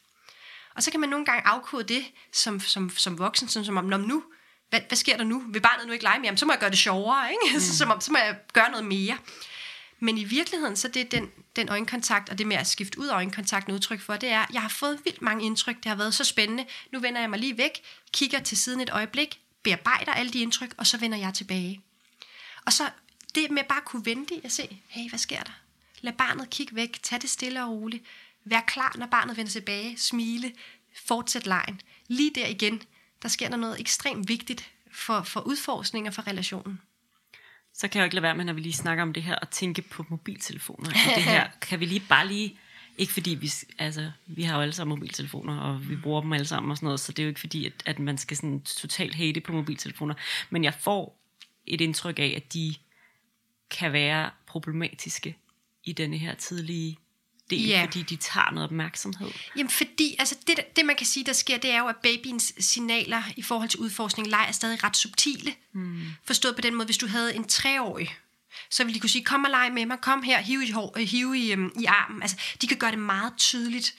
[0.75, 3.85] Og så kan man nogle gange afkode det som, som, som voksen, sådan som om,
[3.85, 4.23] Nå, nu,
[4.69, 5.43] hvad, hvad sker der nu?
[5.47, 6.25] Vil barnet nu ikke lege mere?
[6.25, 7.53] Jamen, så må jeg gøre det sjovere, ikke?
[7.53, 7.59] Mm.
[7.59, 9.17] så, så, så må jeg gøre noget mere.
[9.99, 13.07] Men i virkeligheden, så det er den, den øjenkontakt, og det med at skifte ud
[13.07, 16.13] af øjenkontakten udtryk for, det er, jeg har fået vildt mange indtryk, det har været
[16.13, 16.65] så spændende.
[16.91, 17.71] Nu vender jeg mig lige væk,
[18.13, 21.81] kigger til siden et øjeblik, bearbejder alle de indtryk, og så vender jeg tilbage.
[22.65, 22.89] Og så
[23.35, 25.51] det med bare at kunne vente og se, hey, hvad sker der?
[26.01, 28.03] Lad barnet kigge væk, tag det stille og roligt.
[28.43, 30.51] Vær klar, når barnet vender tilbage, smile,
[31.05, 31.81] fortsæt lejen.
[32.07, 32.81] Lige der igen,
[33.21, 36.81] der sker der noget ekstremt vigtigt for, for udforskning og for relationen.
[37.73, 39.35] Så kan jeg jo ikke lade være med, når vi lige snakker om det her,
[39.41, 40.89] at tænke på mobiltelefoner.
[40.89, 42.57] det her kan vi lige bare lige
[42.97, 46.45] ikke fordi vi, altså, vi har jo alle sammen mobiltelefoner, og vi bruger dem alle
[46.45, 48.61] sammen og sådan noget, så det er jo ikke fordi, at, at man skal sådan
[48.61, 50.13] totalt hate på mobiltelefoner.
[50.49, 51.21] Men jeg får
[51.67, 52.75] et indtryk af, at de
[53.71, 55.37] kan være problematiske
[55.83, 56.97] i denne her tidlige
[57.49, 57.85] del, ja.
[57.85, 59.31] fordi de tager noget opmærksomhed?
[59.57, 62.53] Jamen fordi, altså det, det man kan sige, der sker, det er jo, at babyens
[62.59, 65.53] signaler i forhold til udforskning leg er stadig ret subtile.
[65.73, 66.01] Mm.
[66.23, 68.15] Forstået på den måde, hvis du havde en treårig,
[68.69, 70.93] så ville de kunne sige, kom og lege med mig, kom her, hiv i, hår,
[70.97, 72.21] øh, hiv i, um, i armen.
[72.21, 73.95] Altså, de kan gøre det meget tydeligt.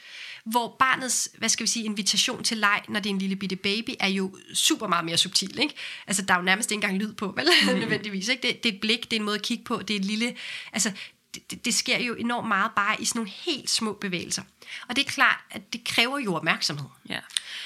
[0.46, 3.56] Hvor barnets, hvad skal vi sige, invitation til leg, når det er en lille bitte
[3.56, 5.58] baby, er jo super meget mere subtil.
[5.58, 5.74] Ikke?
[6.06, 7.48] Altså, der er jo nærmest ikke engang lyd på, vel?
[7.62, 7.78] Mm.
[7.80, 8.28] Nødvendigvis.
[8.28, 8.48] Ikke?
[8.48, 10.04] Det, det er et blik, det er en måde at kigge på, det er et
[10.04, 10.36] lille...
[10.72, 10.92] Altså,
[11.34, 14.42] det, det, det sker jo enormt meget bare i sådan nogle helt små bevægelser.
[14.88, 16.88] Og det er klart, at det kræver jo opmærksomhed.
[17.08, 17.20] Ja.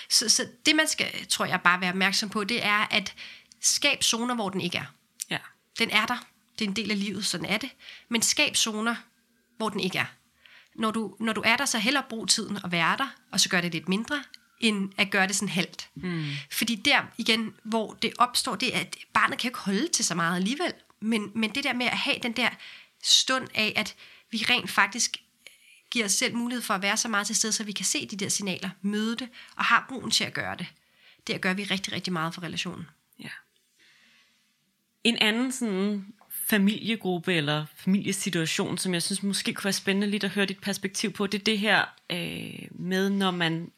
[0.08, 3.14] Så, så det, man skal, tror jeg, bare være opmærksom på, det er at
[3.60, 4.94] skab zoner, hvor den ikke er.
[5.30, 5.38] Ja.
[5.78, 6.26] Den er der.
[6.58, 7.70] Det er en del af livet, sådan er det.
[8.08, 8.94] Men skab zoner,
[9.56, 10.06] hvor den ikke er.
[10.74, 13.48] Når du, når du er der, så hellere brug tiden at være der, og så
[13.48, 14.24] gør det lidt mindre,
[14.60, 15.88] end at gøre det sådan halvt.
[15.94, 16.26] Mm.
[16.50, 20.04] Fordi der igen, hvor det opstår, det er, at barnet kan jo ikke holde til
[20.04, 20.72] så meget alligevel.
[21.00, 22.48] Men, men det der med at have den der
[23.02, 23.94] stund af, at
[24.30, 25.16] vi rent faktisk
[25.90, 28.06] giver os selv mulighed for at være så meget til stede, så vi kan se
[28.06, 30.66] de der signaler, møde det, og har brugen til at gøre det.
[31.26, 32.86] Det gør vi rigtig, rigtig meget for relationen.
[33.18, 33.28] Ja.
[35.04, 36.14] En anden sådan
[36.50, 41.12] familiegruppe eller familiesituation, som jeg synes måske kunne være spændende lidt at høre dit perspektiv
[41.12, 43.70] på, det er det her øh, med, når man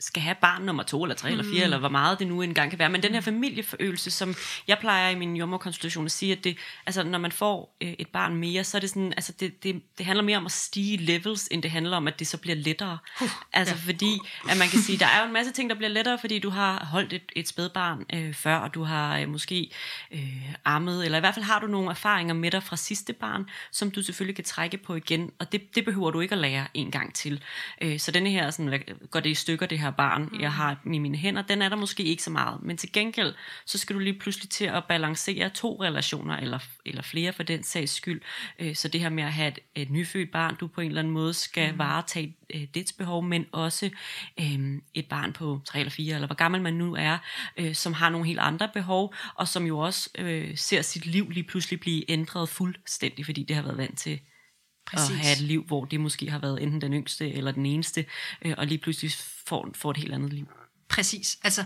[0.00, 1.38] skal have barn nummer to, eller tre, mm.
[1.38, 2.88] eller fire, eller hvor meget det nu engang kan være.
[2.88, 4.34] Men den her familieforøgelse, som
[4.68, 8.08] jeg plejer i min jommerkonstitution at sige, at det, altså, når man får øh, et
[8.08, 10.96] barn mere, så er det sådan, altså det, det, det handler mere om at stige
[10.96, 12.98] levels, end det handler om, at det så bliver lettere.
[13.20, 13.92] Uh, altså ja.
[13.92, 14.18] fordi,
[14.50, 16.50] at man kan sige, der er jo en masse ting, der bliver lettere, fordi du
[16.50, 19.70] har holdt et, et spædbarn øh, før, og du har øh, måske
[20.12, 23.46] øh, ammet, eller i hvert fald har du nogle erfaringer med dig fra sidste barn,
[23.72, 26.66] som du selvfølgelig kan trække på igen, og det, det behøver du ikke at lære
[26.74, 27.42] en gang til.
[27.80, 30.40] Øh, så denne her, sådan, går det i stykker, det her barn, mm.
[30.40, 32.62] jeg har i mine hænder, den er der måske ikke så meget.
[32.62, 33.34] Men til gengæld,
[33.66, 37.62] så skal du lige pludselig til at balancere to relationer, eller, eller flere for den
[37.62, 38.20] sags skyld.
[38.58, 41.00] Øh, så det her med at have et, et nyfødt barn, du på en eller
[41.00, 41.78] anden måde skal mm.
[41.78, 43.90] varetage øh, dets behov, men også
[44.40, 47.18] øh, et barn på tre eller fire, eller hvor gammel man nu er,
[47.56, 51.30] øh, som har nogle helt andre behov, og som jo også øh, ser sit liv
[51.30, 54.20] lige pludselig blive ændret fuldstændig, fordi det har været vant til
[54.92, 55.10] Præcis.
[55.10, 58.04] at have et liv, hvor det måske har været enten den yngste eller den eneste,
[58.42, 59.12] øh, og lige pludselig
[59.46, 60.48] får, får et helt andet liv.
[60.88, 61.38] Præcis.
[61.42, 61.64] Altså,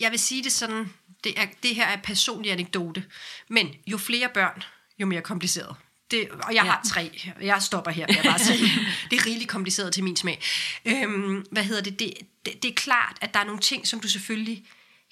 [0.00, 0.92] jeg vil sige det sådan,
[1.24, 3.04] det, er, det her er personlig anekdote,
[3.48, 4.62] men jo flere børn,
[4.98, 5.76] jo mere kompliceret.
[6.10, 6.70] Det, og jeg ja.
[6.70, 7.32] har tre.
[7.40, 8.58] Jeg stopper her, vil jeg bare sige.
[9.10, 10.40] det er rigeligt kompliceret til min smag.
[10.84, 11.98] Øhm, hvad hedder det?
[11.98, 12.14] Det,
[12.46, 12.62] det?
[12.62, 14.64] Det er klart, at der er nogle ting, som du selvfølgelig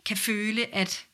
[0.04, 1.04] kan føle, at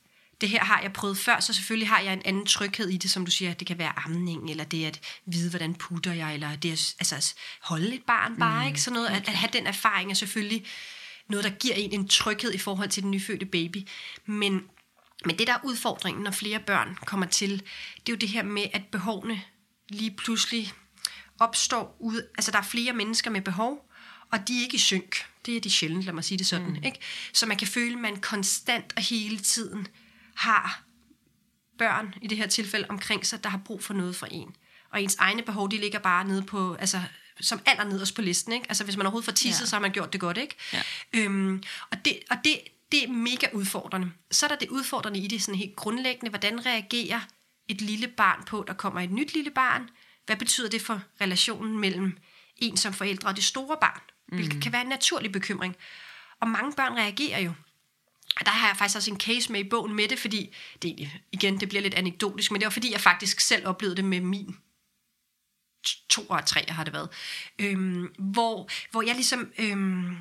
[0.41, 3.11] det her har jeg prøvet før, så selvfølgelig har jeg en anden tryghed i det,
[3.11, 6.57] som du siger, det kan være amning, eller det at vide, hvordan putter jeg, eller
[6.57, 8.69] det at altså, holde et barn bare, mm.
[8.69, 8.81] ikke?
[8.81, 10.67] Sådan noget, at, at have den erfaring er selvfølgelig
[11.29, 13.89] noget, der giver en en tryghed i forhold til den nyfødte baby.
[14.27, 14.63] Men,
[15.25, 18.43] men det, der er udfordringen, når flere børn kommer til, det er jo det her
[18.43, 19.43] med, at behovene
[19.89, 20.73] lige pludselig
[21.39, 23.91] opstår ud, altså der er flere mennesker med behov,
[24.31, 25.27] og de er ikke i synk.
[25.47, 26.69] Det er de sjældent, lad mig sige det sådan.
[26.69, 26.85] Mm.
[26.85, 26.99] Ikke?
[27.33, 29.87] Så man kan føle, at man konstant og hele tiden
[30.41, 30.83] har
[31.79, 34.57] børn, i det her tilfælde, omkring sig, der har brug for noget fra en.
[34.93, 37.01] Og ens egne behov, de ligger bare nede på, altså
[37.41, 38.53] som allernederst på listen.
[38.53, 38.67] Ikke?
[38.69, 39.67] Altså hvis man overhovedet får tisset, ja.
[39.67, 40.37] så har man gjort det godt.
[40.37, 40.57] ikke.
[40.73, 40.83] Ja.
[41.13, 42.59] Øhm, og det, og det,
[42.93, 44.13] det er mega udfordrende.
[44.31, 46.31] Så er der det udfordrende i det sådan helt grundlæggende.
[46.31, 47.21] Hvordan reagerer
[47.69, 49.91] et lille barn på, der kommer et nyt lille barn?
[50.27, 52.19] Hvad betyder det for relationen mellem
[52.57, 54.01] en som forældre og det store barn?
[54.29, 54.61] Hvilket mm.
[54.61, 55.77] kan være en naturlig bekymring.
[56.41, 57.53] Og mange børn reagerer jo
[58.37, 61.11] og der har jeg faktisk også en case med i bogen med det, fordi, det,
[61.33, 64.21] igen, det bliver lidt anekdotisk, men det var fordi, jeg faktisk selv oplevede det med
[64.21, 64.57] min
[66.09, 67.09] to og tre har det været,
[67.59, 70.17] øhm, hvor, hvor jeg ligesom, øhm,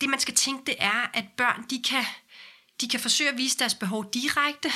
[0.00, 2.04] det man skal tænke, det er, at børn, de kan,
[2.80, 4.72] de kan forsøge at vise deres behov direkte,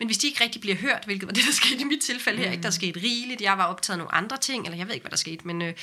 [0.00, 2.38] men hvis de ikke rigtig bliver hørt, hvilket var det, der skete i mit tilfælde
[2.38, 2.52] her, mm.
[2.52, 2.62] ikke?
[2.62, 5.10] der skete rigeligt, jeg var optaget af nogle andre ting, eller jeg ved ikke, hvad
[5.10, 5.74] der skete, men, øh,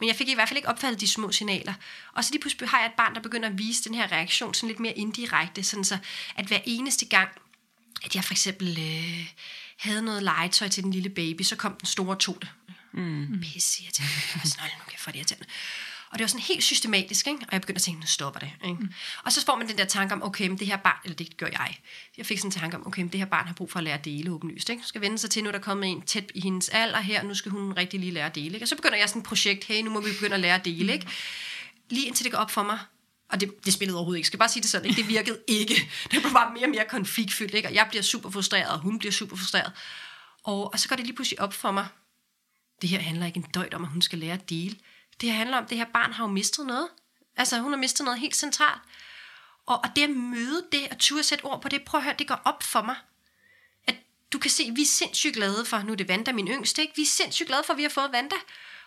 [0.00, 1.74] men jeg fik i hvert fald ikke opfattet de små signaler.
[2.12, 4.54] Og så lige pludselig har jeg et barn, der begynder at vise den her reaktion
[4.54, 5.98] sådan lidt mere indirekte, sådan så,
[6.36, 7.28] at hver eneste gang,
[8.04, 9.26] at jeg for eksempel øh,
[9.78, 12.48] havde noget legetøj til den lille baby, så kom den store to det.
[12.92, 13.40] Mm.
[13.42, 14.14] Pisse irriterende.
[14.34, 15.46] Altså, nu kan jeg få det irriterende.
[16.10, 17.40] Og det var sådan helt systematisk, ikke?
[17.40, 18.50] og jeg begyndte at tænke, nu stopper det.
[18.64, 18.76] Ikke?
[18.80, 18.92] Mm.
[19.24, 21.36] Og så får man den der tanke om, okay, men det her barn, eller det
[21.36, 21.78] gør jeg,
[22.16, 23.84] jeg fik sådan en tanke om, okay, men det her barn har brug for at
[23.84, 24.70] lære at dele åbenlyst.
[24.70, 24.82] Ikke?
[24.84, 27.26] Skal vende sig til, nu er der kommet en tæt i hendes alder her, og
[27.26, 28.54] nu skal hun rigtig lige lære at dele.
[28.54, 28.64] Ikke?
[28.64, 30.64] Og så begynder jeg sådan et projekt, hey, nu må vi begynde at lære at
[30.64, 30.92] dele.
[30.92, 31.08] Ikke?
[31.90, 32.78] Lige indtil det går op for mig,
[33.28, 34.24] og det, det spillede overhovedet ikke.
[34.24, 35.02] Jeg skal bare sige det sådan, ikke?
[35.02, 35.74] det virkede ikke.
[36.10, 37.68] Det blev bare mere og mere konfliktfyldt, ikke?
[37.68, 39.72] og jeg bliver super frustreret, og hun bliver super frustreret.
[40.44, 41.86] Og, og så går det lige pludselig op for mig,
[42.82, 44.76] det her handler ikke en døjt om, at hun skal lære at dele.
[45.20, 46.88] Det her handler om, at det her barn har jo mistet noget.
[47.36, 48.80] Altså, hun har mistet noget helt centralt.
[49.66, 52.14] Og, og det at møde det, at turde sætte ord på det, prøv at høre,
[52.18, 52.96] det går op for mig.
[53.86, 53.94] At
[54.32, 56.82] du kan se, at vi er sindssygt glade for, nu er det Vanda, min yngste,
[56.82, 56.96] ikke?
[56.96, 58.36] vi er sindssygt glade for, at vi har fået Vanda.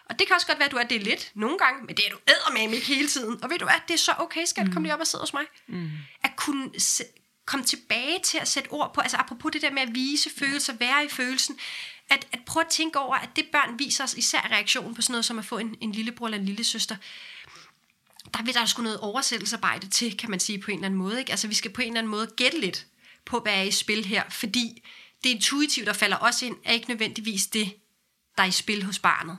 [0.06, 2.06] Og det kan også godt være, at du er det lidt nogle gange, men det
[2.06, 2.18] er du
[2.54, 3.44] med ikke hele tiden.
[3.44, 4.74] Og ved du hvad, det er så okay, skal mm.
[4.74, 5.44] komme lige op og sidde hos mig.
[5.68, 5.92] Mm.
[6.24, 6.72] At kunne
[7.46, 10.74] komme tilbage til at sætte ord på, altså apropos det der med at vise følelser,
[10.74, 11.60] være i følelsen,
[12.10, 15.14] at, at prøve at tænke over, at det børn viser os, især reaktionen på sådan
[15.14, 16.96] noget som at få en, en lillebror eller en lille søster,
[18.34, 21.20] der vil der sgu noget oversættelsesarbejde til, kan man sige på en eller anden måde.
[21.20, 21.32] Ikke?
[21.32, 22.88] Altså vi skal på en eller anden måde gætte lidt
[23.26, 24.84] på, hvad er i spil her, fordi
[25.24, 27.74] det intuitive, der falder også ind, er ikke nødvendigvis det,
[28.38, 29.38] der er i spil hos barnet.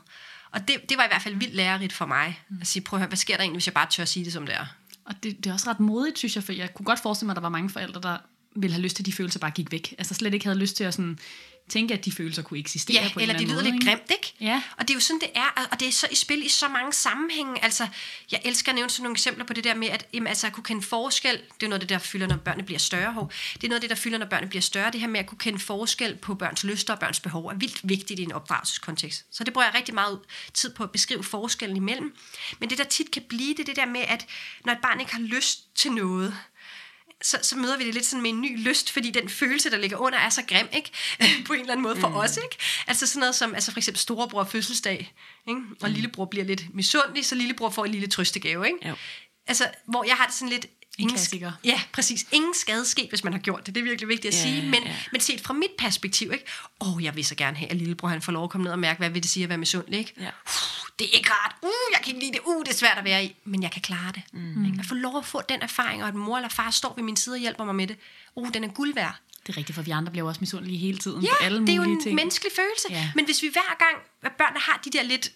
[0.53, 3.01] Og det, det var i hvert fald vildt lærerigt for mig, at sige, prøv at
[3.01, 4.67] høre, hvad sker der egentlig, hvis jeg bare tør at sige det, som det er?
[5.05, 7.33] Og det, det er også ret modigt, synes jeg, for jeg kunne godt forestille mig,
[7.33, 8.19] at der var mange forældre, der
[8.57, 9.95] ville have lyst til, at de følelser bare gik væk.
[9.99, 11.19] Altså slet ikke havde lyst til at sådan
[11.71, 13.85] tænke, at de følelser kunne eksistere ja, på en eller, eller det lyder måde, lidt
[13.85, 14.35] grimt, ikke?
[14.41, 14.63] Ja.
[14.77, 16.69] Og det er jo sådan, det er, og det er så i spil i så
[16.69, 17.65] mange sammenhænge.
[17.65, 17.89] Altså,
[18.33, 20.53] jeg elsker at nævne sådan nogle eksempler på det der med, at jamen, altså, at
[20.53, 23.13] kunne kende forskel, det er noget af det, der fylder, når børnene bliver større.
[23.13, 23.33] Hov.
[23.55, 24.91] Det er noget af det, der fylder, når børnene bliver større.
[24.91, 27.81] Det her med at kunne kende forskel på børns lyster og børns behov er vildt
[27.83, 29.25] vigtigt i en opdragelseskontekst.
[29.31, 30.19] Så det bruger jeg rigtig meget
[30.55, 32.17] tid på at beskrive forskellen imellem.
[32.59, 34.27] Men det, der tit kan blive, det er det der med, at
[34.65, 36.37] når et barn ikke har lyst til noget,
[37.23, 39.77] så, så møder vi det lidt sådan med en ny lyst, fordi den følelse, der
[39.77, 40.91] ligger under, er så grim, ikke?
[41.47, 42.17] på en eller anden måde for mm.
[42.17, 42.57] os, ikke?
[42.87, 45.15] Altså sådan noget som, altså for eksempel storebror fødselsdag,
[45.49, 45.61] ikke?
[45.83, 45.95] og mm.
[45.95, 48.89] lillebror bliver lidt misundelig, så lillebror får en lille trøstegave, ikke?
[48.89, 48.95] Jo.
[49.47, 50.67] Altså, hvor jeg har det sådan lidt...
[50.99, 51.53] ingen klassiker.
[51.65, 52.27] Ja, præcis.
[52.33, 53.75] Ingen skade sket, hvis man har gjort det.
[53.75, 54.63] Det er virkelig vigtigt at Ja, sige.
[54.63, 54.97] Men, ja.
[55.13, 56.45] men set fra mit perspektiv, ikke?
[56.81, 58.73] Åh, oh, jeg vil så gerne have, at lillebror han får lov at komme ned
[58.73, 60.15] og mærke, hvad vil det sige at være misundelig, ikke?
[60.21, 60.31] Ja.
[61.01, 61.57] Det er ikke rart.
[61.63, 62.41] Uh, jeg kan ikke lide det.
[62.45, 63.37] Uh, det er svært at være i.
[63.45, 64.23] Men jeg kan klare det.
[64.33, 64.65] Mm.
[64.65, 64.77] Ikke?
[64.81, 67.17] At få lov at få den erfaring, og at mor eller far står ved min
[67.17, 67.97] side og hjælper mig med det.
[68.35, 69.17] Uh, den er guld værd.
[69.47, 71.69] Det er rigtigt, for vi andre bliver også misundelige hele tiden Ja, på alle det
[71.69, 72.15] er jo mulige en ting.
[72.15, 72.87] menneskelig følelse.
[72.91, 73.13] Ja.
[73.15, 75.33] Men hvis vi hver gang, at børnene har de der lidt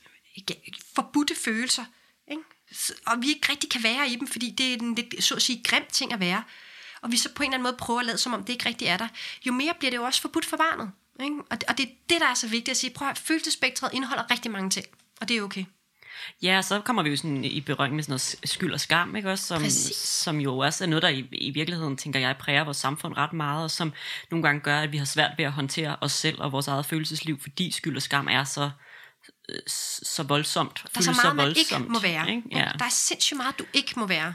[0.51, 0.55] ja,
[0.95, 1.85] forbudte følelser,
[2.31, 2.43] ikke?
[3.07, 5.43] Og vi ikke rigtig kan være i dem, fordi det er en lidt, så at
[5.43, 6.43] sige, grim ting at være,
[7.03, 8.67] og vi så på en eller anden måde prøver at lade, som om det ikke
[8.69, 9.09] rigtig er der,
[9.47, 10.91] jo mere bliver det jo også forbudt for barnet.
[11.21, 11.37] Ikke?
[11.51, 12.91] Og, det, og det er det, der er så vigtigt at sige.
[12.91, 14.87] Prøv at høre, følelsesspektret indeholder rigtig mange ting,
[15.25, 15.64] og det er okay.
[16.43, 19.31] Ja, så kommer vi jo sådan i berøring med sådan noget skyld og skam, ikke
[19.31, 19.45] også?
[19.45, 19.97] Som, Præcis.
[19.97, 23.33] som jo også er noget, der i, i virkeligheden, tænker jeg, præger vores samfund ret
[23.33, 23.93] meget, og som
[24.31, 26.87] nogle gange gør, at vi har svært ved at håndtere os selv og vores eget
[26.87, 28.70] følelsesliv, fordi skyld og skam er så,
[29.49, 29.59] øh,
[30.03, 30.85] så voldsomt.
[30.95, 32.31] Der er så meget, man ikke voldsomt, må være.
[32.31, 32.43] Ikke?
[32.53, 32.70] Ja.
[32.79, 34.35] Der er sindssygt meget, du ikke må være.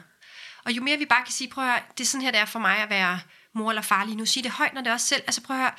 [0.65, 2.39] Og jo mere vi bare kan sige, prøv at høre, det er sådan her, det
[2.39, 3.19] er for mig at være
[3.55, 4.25] mor eller far lige nu.
[4.25, 5.23] Sige det højt, når det er også selv.
[5.27, 5.71] Altså prøv at høre,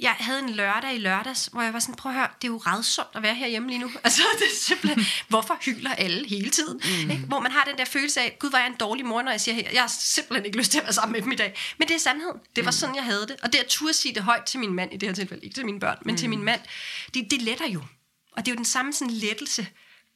[0.00, 2.52] jeg havde en lørdag i lørdags, hvor jeg var sådan, prøv at høre, det er
[2.52, 3.90] jo redsomt at være herhjemme lige nu.
[4.04, 6.80] Altså, det er simpelthen, hvorfor hylder alle hele tiden?
[6.84, 7.10] Mm.
[7.10, 7.24] Ikke?
[7.26, 9.40] Hvor man har den der følelse af, gud, er jeg en dårlig mor, når jeg
[9.40, 11.58] siger, jeg har simpelthen ikke lyst til at være sammen med dem i dag.
[11.78, 12.40] Men det er sandheden.
[12.56, 13.36] Det var sådan, jeg havde det.
[13.42, 15.54] Og det at turde sige det højt til min mand, i det her tilfælde, ikke
[15.54, 16.18] til mine børn, men mm.
[16.18, 16.60] til min mand,
[17.14, 17.82] det, det letter jo.
[18.32, 19.66] Og det er jo den samme sådan lettelse,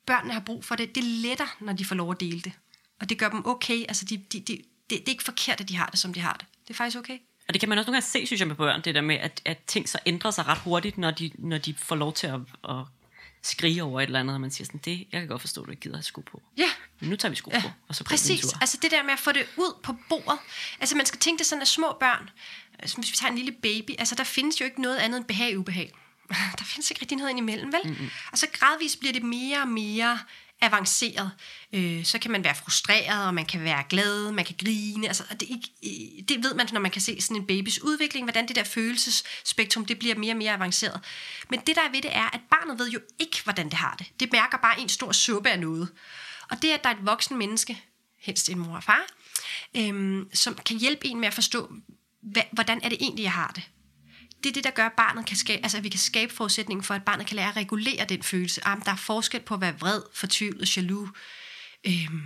[0.07, 0.95] børnene har brug for det.
[0.95, 2.53] Det letter, når de får lov at dele det.
[3.01, 3.85] Og det gør dem okay.
[3.89, 6.21] Altså, de, de, de, det, det er ikke forkert, at de har det, som de
[6.21, 6.47] har det.
[6.65, 7.19] Det er faktisk okay.
[7.49, 9.17] Og det kan man også nogle gange se, synes jeg, med børn, det der med,
[9.17, 12.27] at, at ting så ændrer sig ret hurtigt, når de, når de får lov til
[12.27, 12.85] at, at
[13.43, 15.67] skrige over et eller andet, og man siger sådan, det, jeg kan godt forstå, at
[15.67, 16.43] du ikke gider have sko på.
[16.57, 16.69] Ja,
[17.01, 18.59] Men nu tager vi sko på, og så en Præcis, tur.
[18.61, 20.39] altså det der med at få det ud på bordet.
[20.81, 22.31] Altså man skal tænke det sådan, at små børn,
[22.79, 25.25] altså hvis vi tager en lille baby, altså der findes jo ikke noget andet end
[25.25, 25.93] behag og ubehag.
[26.59, 27.81] Der findes ikke rigtig noget ind imellem, vel?
[27.85, 28.11] Mm-hmm.
[28.33, 30.19] Og så gradvist bliver det mere og mere
[30.61, 31.31] avanceret.
[31.73, 35.07] Øh, så kan man være frustreret, og man kan være glad, man kan grine.
[35.07, 35.49] Altså, det,
[35.85, 38.65] øh, det ved man, når man kan se sådan en babys udvikling, hvordan det der
[38.65, 41.01] følelsesspektrum, det bliver mere og mere avanceret.
[41.51, 43.95] Men det der er ved det er, at barnet ved jo ikke, hvordan det har
[43.99, 44.07] det.
[44.21, 45.89] Det mærker bare en stor suppe af noget.
[46.51, 47.83] Og det, at der er et voksen menneske,
[48.19, 49.07] helst en mor og far,
[49.77, 51.73] øhm, som kan hjælpe en med at forstå,
[52.23, 53.63] hvad, hvordan er det egentlig, jeg har det.
[54.45, 56.85] Det er det, der gør, at barnet kan skabe, altså, at vi kan skabe forudsætningen
[56.85, 58.67] for, at barnet kan lære at regulere den følelse.
[58.67, 61.09] Ah, der er forskel på at være vred, fortvivlet, jaloux,
[61.87, 62.23] øhm,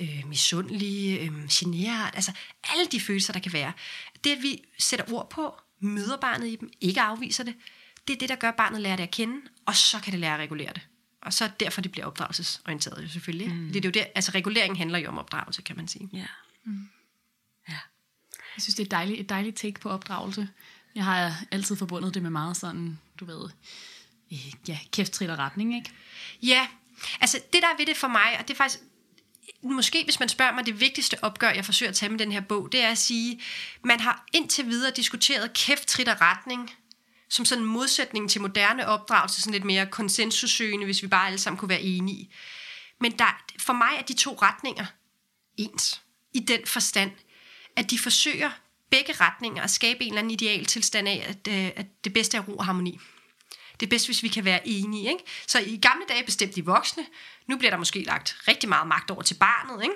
[0.00, 2.32] øh, misundelig, øhm, generet, altså
[2.64, 3.72] alle de følelser, der kan være.
[4.24, 7.54] Det, at vi sætter ord på, møder barnet i dem, ikke afviser det,
[8.08, 10.20] det er det, der gør, at barnet lærer det at kende, og så kan det
[10.20, 10.86] lære at regulere det.
[11.22, 13.54] Og så er det derfor, det bliver opdragelsesorienteret jo selvfølgelig.
[13.54, 13.72] Mm.
[13.72, 16.08] Det er jo det, altså regulering handler jo om opdragelse, kan man sige.
[16.12, 16.26] Ja.
[18.56, 20.48] Jeg synes, det er et dejligt, et dejligt take på opdragelse.
[20.94, 23.48] Jeg har altid forbundet det med meget sådan, du ved,
[24.32, 25.90] øh, ja, kæft, trit og retning, ikke?
[26.42, 26.66] Ja,
[27.20, 28.80] altså det der er ved det for mig, og det er faktisk,
[29.62, 32.40] måske hvis man spørger mig, det vigtigste opgør, jeg forsøger at tage med den her
[32.40, 33.40] bog, det er at sige,
[33.84, 36.70] man har indtil videre diskuteret kæft, trit og retning,
[37.28, 41.38] som sådan en modsætning til moderne opdragelse, sådan lidt mere konsensussøgende, hvis vi bare alle
[41.38, 42.30] sammen kunne være enige.
[43.00, 44.86] Men der, for mig er de to retninger
[45.56, 46.02] ens,
[46.34, 47.12] i den forstand,
[47.76, 48.50] at de forsøger
[48.90, 52.36] begge retninger at skabe en eller anden ideal tilstand af, at, øh, at det bedste
[52.36, 52.98] er ro og harmoni.
[53.80, 55.08] Det er bedst, hvis vi kan være enige.
[55.08, 55.24] Ikke?
[55.46, 57.02] Så i gamle dage bestemte de voksne.
[57.46, 59.82] Nu bliver der måske lagt rigtig meget magt over til barnet.
[59.82, 59.94] Ikke?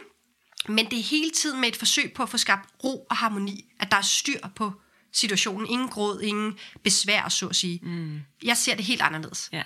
[0.69, 3.65] Men det er hele tiden med et forsøg på at få skabt ro og harmoni.
[3.81, 4.73] At der er styr på
[5.13, 5.67] situationen.
[5.71, 7.81] Ingen gråd, ingen besvær, så at sige.
[7.83, 8.21] Mm.
[8.43, 9.49] Jeg ser det helt anderledes.
[9.53, 9.63] ja.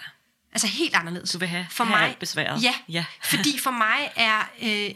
[0.52, 1.30] Altså helt anderledes.
[1.30, 2.62] Du vil have- for have mig, besværet.
[2.62, 3.04] Ja, Ja.
[3.24, 4.94] fordi for mig er øh,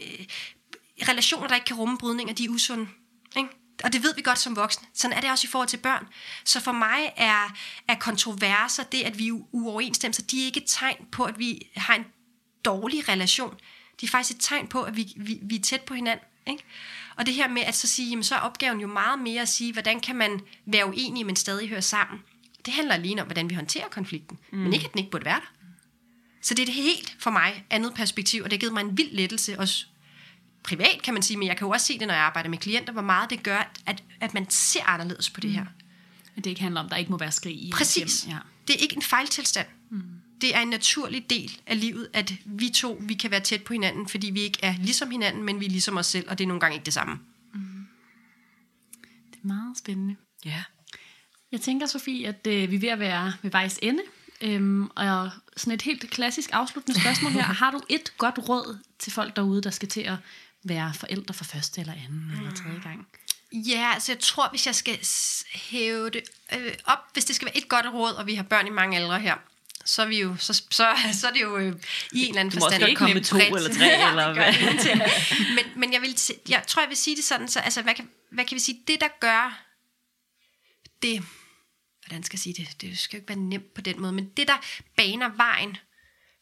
[1.09, 2.87] relationer, der ikke kan rumme brydninger, de er usunde.
[3.83, 4.87] Og det ved vi godt som voksne.
[4.93, 6.07] Sådan er det også i forhold til børn.
[6.43, 7.57] Så for mig er,
[7.87, 11.67] er kontroverser, det at vi er uoverensstemmelser, de er ikke et tegn på, at vi
[11.75, 12.05] har en
[12.65, 13.57] dårlig relation.
[14.01, 16.25] De er faktisk et tegn på, at vi, vi, vi er tæt på hinanden.
[16.47, 16.63] Ikke?
[17.15, 19.49] Og det her med at så sige, jamen, så er opgaven jo meget mere at
[19.49, 22.19] sige, hvordan kan man være uenige, men stadig høre sammen.
[22.65, 24.57] Det handler alene om, hvordan vi håndterer konflikten, mm.
[24.57, 25.51] men ikke, at den ikke burde være der.
[26.41, 28.97] Så det er et helt for mig andet perspektiv, og det har givet mig en
[28.97, 29.85] vild lettelse, også
[30.63, 32.57] privat kan man sige, men jeg kan jo også se det, når jeg arbejder med
[32.57, 35.65] klienter, hvor meget det gør, at, at man ser anderledes på det her.
[36.35, 38.21] At det ikke handler om, at der ikke må være skrig i Præcis.
[38.21, 38.35] hjem.
[38.35, 38.39] Ja.
[38.67, 39.67] Det er ikke en fejltilstand.
[39.89, 40.01] Mm.
[40.41, 43.73] Det er en naturlig del af livet, at vi to vi kan være tæt på
[43.73, 46.43] hinanden, fordi vi ikke er ligesom hinanden, men vi er ligesom os selv, og det
[46.43, 47.19] er nogle gange ikke det samme.
[49.31, 50.15] Det er meget spændende.
[50.45, 50.63] Ja.
[51.51, 54.03] Jeg tænker, Sofie, at øh, vi er ved at være ved vejs ende.
[54.41, 57.41] Øhm, og sådan et helt klassisk afsluttende spørgsmål her.
[57.63, 60.15] Har du et godt råd til folk derude, der skal til at
[60.63, 63.07] være forældre for første eller anden eller tredje gang?
[63.51, 64.99] Ja, altså jeg tror, hvis jeg skal
[65.53, 68.67] hæve det øh, op, hvis det skal være et godt råd, og vi har børn
[68.67, 69.35] i mange aldre her,
[69.85, 71.75] så er vi jo, så, så, så er det jo øh,
[72.11, 73.55] i en eller anden Du forstand godt komme med to bredt.
[73.55, 74.53] eller tre, Ja, eller hvad?
[75.55, 78.09] men, men jeg, vil, jeg tror, jeg vil sige det sådan, så, altså, hvad, kan,
[78.31, 79.63] hvad kan vi sige, det der gør
[81.01, 81.23] det,
[82.05, 84.29] hvordan skal jeg sige det, det skal jo ikke være nemt på den måde, men
[84.37, 84.57] det der
[84.97, 85.77] baner vejen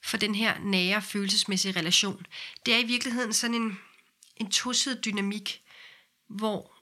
[0.03, 2.25] for den her nære følelsesmæssige relation,
[2.65, 3.79] det er i virkeligheden sådan en,
[4.41, 5.61] en tosidig dynamik,
[6.27, 6.77] hvor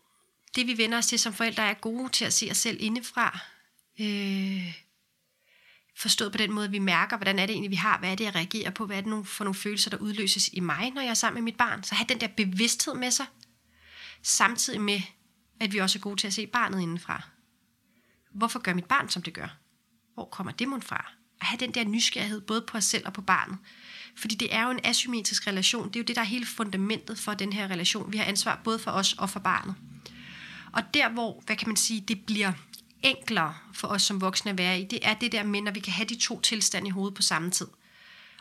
[0.56, 3.40] det vi vender os til som forældre er gode til at se os selv indefra,
[4.00, 4.74] øh,
[5.98, 8.16] forstået på den måde, at vi mærker, hvordan er det egentlig, vi har, hvad er
[8.16, 11.02] det, jeg reagerer på, hvad er det for nogle følelser, der udløses i mig, når
[11.02, 11.84] jeg er sammen med mit barn.
[11.84, 13.26] Så have den der bevidsthed med sig,
[14.22, 15.02] samtidig med,
[15.60, 17.24] at vi også er gode til at se barnet indenfra.
[18.32, 19.58] Hvorfor gør mit barn, som det gør?
[20.14, 21.12] Hvor kommer det mon fra?
[21.42, 23.58] At have den der nysgerrighed, både på os selv og på barnet.
[24.20, 25.88] Fordi det er jo en asymmetrisk relation.
[25.88, 28.12] Det er jo det, der er hele fundamentet for den her relation.
[28.12, 29.76] Vi har ansvar både for os og for barnet.
[30.72, 32.52] Og der, hvor, hvad kan man sige, det bliver
[33.04, 35.80] enklere for os som voksne at være i, det er det der med, når vi
[35.80, 37.68] kan have de to tilstande i hovedet på samme tid.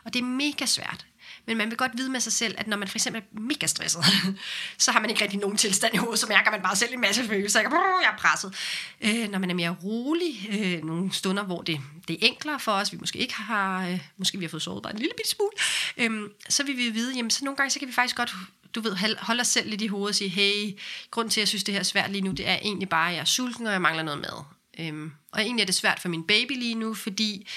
[0.03, 1.05] Og det er mega svært.
[1.49, 3.67] Men man vil godt vide med sig selv, at når man for eksempel er mega
[3.67, 4.05] stresset,
[4.77, 7.01] så har man ikke rigtig nogen tilstand i hovedet, så mærker man bare selv en
[7.01, 7.59] masse følelser.
[7.59, 8.55] Jeg, jeg er presset.
[9.01, 12.71] Øh, når man er mere rolig, øh, nogle stunder, hvor det, det er enklere for
[12.71, 15.29] os, vi måske ikke har, øh, måske vi har fået sovet bare en lille bitte
[15.29, 15.51] smule,
[15.97, 18.35] øh, så vil vi vide, jamen så nogle gange, så kan vi faktisk godt
[18.75, 20.79] du ved, holde os selv lidt i hovedet og sige, hey,
[21.11, 23.09] grunden til, at jeg synes, det her er svært lige nu, det er egentlig bare,
[23.09, 24.43] at jeg er sulten, og jeg mangler noget mad.
[24.79, 27.47] Øhm, og egentlig er det svært for min baby lige nu, fordi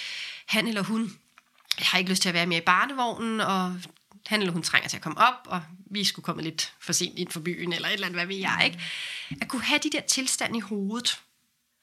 [0.46, 1.12] han eller hun
[1.78, 3.80] jeg har ikke lyst til at være mere i barnevognen, og
[4.26, 7.18] han eller hun trænger til at komme op, og vi skulle komme lidt for sent
[7.18, 8.80] ind for byen, eller et eller andet, hvad ved jeg, ikke?
[9.40, 11.20] At kunne have de der tilstand i hovedet,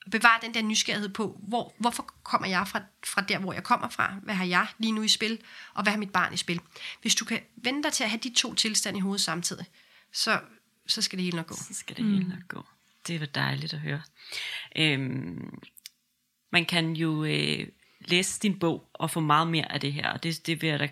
[0.05, 3.63] og bevare den der nysgerrighed på, hvor, hvorfor kommer jeg fra, fra der, hvor jeg
[3.63, 4.13] kommer fra?
[4.23, 5.39] Hvad har jeg lige nu i spil?
[5.73, 6.61] Og hvad har mit barn i spil?
[7.01, 9.65] Hvis du kan vente dig til at have de to tilstande i hovedet samtidig,
[10.13, 10.41] så,
[10.87, 11.55] så skal det hele nok gå.
[11.55, 12.65] så skal det hele nok gå.
[13.07, 14.01] Det var dejligt at høre.
[14.75, 15.59] Øhm,
[16.51, 17.67] man kan jo øh,
[17.99, 20.87] læse din bog og få meget mere af det her, og det, det vil da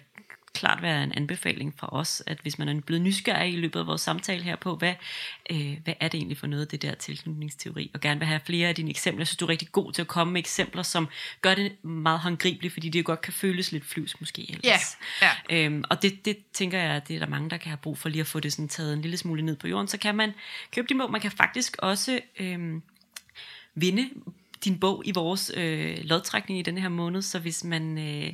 [0.53, 3.88] klart være en anbefaling fra os, at hvis man er blevet nysgerrig i løbet af
[3.88, 4.93] vores samtale her på, hvad,
[5.51, 8.68] øh, hvad er det egentlig for noget, det der tilknytningsteori, og gerne vil have flere
[8.68, 9.22] af dine eksempler.
[9.22, 11.08] Jeg synes, du er rigtig god til at komme med eksempler, som
[11.41, 14.66] gør det meget håndgribeligt, fordi det jo godt kan føles lidt flyvsk måske ellers.
[14.66, 14.78] Ja,
[15.49, 18.10] Øhm, og det, det tænker jeg, det er der mange, der kan have brug for
[18.10, 19.88] lige at få det sådan taget en lille smule ned på jorden.
[19.88, 20.34] Så kan man
[20.72, 21.12] købe din bog.
[21.12, 22.82] Man kan faktisk også øhm,
[23.76, 24.10] vinde
[24.66, 27.22] din bog i vores øh, lodtrækning i denne her måned.
[27.22, 28.34] Så hvis man, øh,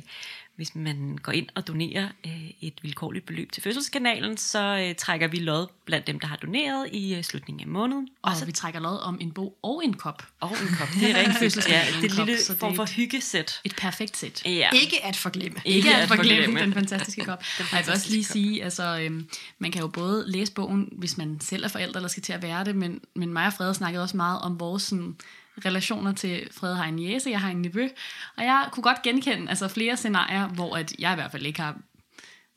[0.56, 5.28] hvis man går ind og donerer øh, et vilkårligt beløb til fødselskanalen, så øh, trækker
[5.28, 8.08] vi lod blandt dem, der har doneret i øh, slutningen af måneden.
[8.22, 10.22] Og så vi trækker lod om en bog og en kop.
[10.40, 10.88] Og en kop.
[11.00, 12.84] Det er rigtig Fødselsdagen ja, og en det er kop, et lille er form for
[12.96, 13.60] hyggesæt.
[13.64, 14.46] Et perfekt sæt.
[14.46, 14.70] Ja.
[14.82, 15.60] Ikke at forglemme.
[15.64, 16.60] Ikke at forglemme forglemme.
[16.60, 17.44] den fantastiske kop.
[17.72, 20.88] Og jeg vil også lige fantastiske sige, altså, øhm, man kan jo både læse bogen,
[20.92, 23.52] hvis man selv er forældre eller skal til at være det, men, men mig og
[23.52, 25.16] Frede snakkede også meget om vores sådan,
[25.64, 27.88] relationer til Frede har en jæse, jeg har en nevø,
[28.36, 31.60] og jeg kunne godt genkende altså, flere scenarier, hvor at jeg i hvert fald ikke
[31.60, 31.76] har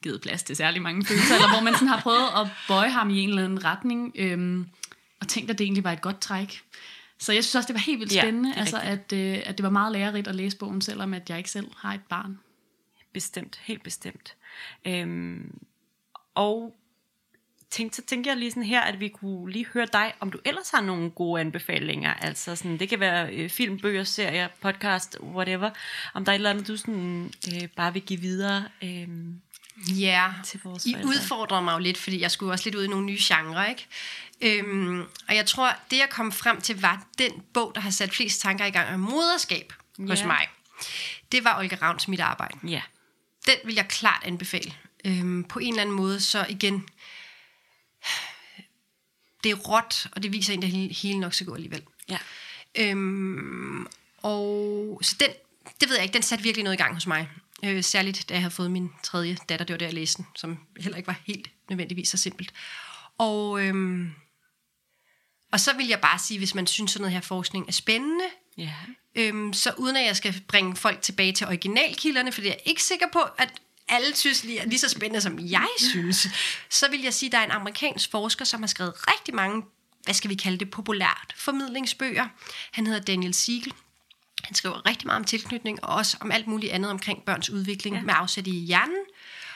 [0.04, 3.10] givet plads til særlig mange følelser, eller hvor man sådan har prøvet at bøje ham
[3.10, 4.70] i en eller anden retning, øhm,
[5.22, 6.62] og tænkt, at det egentlig var et godt træk.
[7.20, 9.58] Så jeg synes også, det var helt vildt Ja, spændende, er altså, at, øh, at
[9.58, 12.40] det var meget lærerigt at læse bogen, selvom at jeg ikke selv har et barn.
[13.14, 14.36] Bestemt, helt bestemt.
[14.86, 15.60] Øhm,
[16.36, 16.76] og
[17.72, 20.40] tænk, så tænker jeg lige sådan her, at vi kunne lige høre dig, om du
[20.46, 22.14] ellers har nogle gode anbefalinger.
[22.14, 25.70] Altså sådan, det kan være øh, film, bøger, serier, podcast, whatever.
[26.14, 28.66] Om der er et eller andet, du sådan, øh, bare vil give videre.
[28.84, 29.08] Øh,
[30.00, 31.10] Ja, til vores I forældre.
[31.10, 33.88] udfordrer mig jo lidt, fordi jeg skulle også lidt ud i nogle nye genrer, ikke?
[34.42, 38.14] Øhm, og jeg tror, det jeg kom frem til, var den bog, der har sat
[38.14, 39.74] flest tanker i gang om moderskab
[40.08, 40.26] hos Ja.
[40.28, 40.48] mig.
[41.32, 42.58] Det var Olga Ravns Mit Arbejde.
[42.64, 42.82] ja,
[43.46, 44.74] Den vil jeg klart anbefale.
[45.06, 46.86] Øhm, på en eller anden måde, så igen,
[49.44, 51.84] det er råt, og det viser en, at hele, nok så gå alligevel.
[52.10, 52.18] ja.
[52.80, 53.88] Øhm,
[54.18, 55.30] og så den,
[55.82, 57.30] det ved jeg ikke, den satte virkelig noget i gang hos mig.
[57.66, 60.28] Øh, særligt da jeg havde fået min tredje datter, det var der jeg læste den,
[60.36, 62.54] som heller ikke var helt nødvendigvis så simpelt.
[63.18, 64.12] Og, øhm,
[65.52, 68.26] og så vil jeg bare sige, hvis man synes sådan noget her forskning er spændende,
[68.58, 68.74] ja.
[69.16, 72.62] øhm, så uden at jeg skal bringe folk tilbage til originalkilderne, for det er jeg
[72.66, 76.28] ikke sikker på, at alle synes lige er lige så spændende, som jeg synes,
[76.70, 79.64] så vil jeg sige, at der er en amerikansk forsker, som har skrevet rigtig mange,
[80.04, 82.28] hvad skal vi kalde det, populært formidlingsbøger.
[82.72, 83.74] Han hedder Daniel Siegel.
[84.44, 87.96] Han skriver rigtig meget om tilknytning, og også om alt muligt andet omkring børns udvikling
[87.96, 88.02] ja.
[88.02, 89.04] med afsæt i hjernen.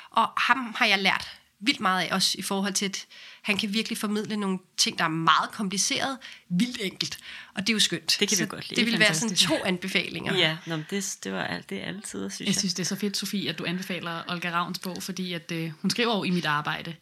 [0.10, 3.06] Og ham har jeg lært vildt meget af, også i forhold til, at
[3.42, 6.18] han kan virkelig formidle nogle ting, der er meget kompliceret,
[6.50, 7.18] vildt enkelt.
[7.56, 8.18] Og det er jo skønt.
[8.20, 8.82] Det kan vi Så godt lide.
[8.82, 10.36] Det vil være sådan to anbefalinger.
[10.38, 12.48] Ja, nå, men det, det var alt, det er altid, synes jeg.
[12.48, 15.52] Jeg synes, det er så fedt, Sofie, at du anbefaler Olga Ravns bog, fordi at,
[15.52, 16.96] øh, hun skriver jo i mit arbejde.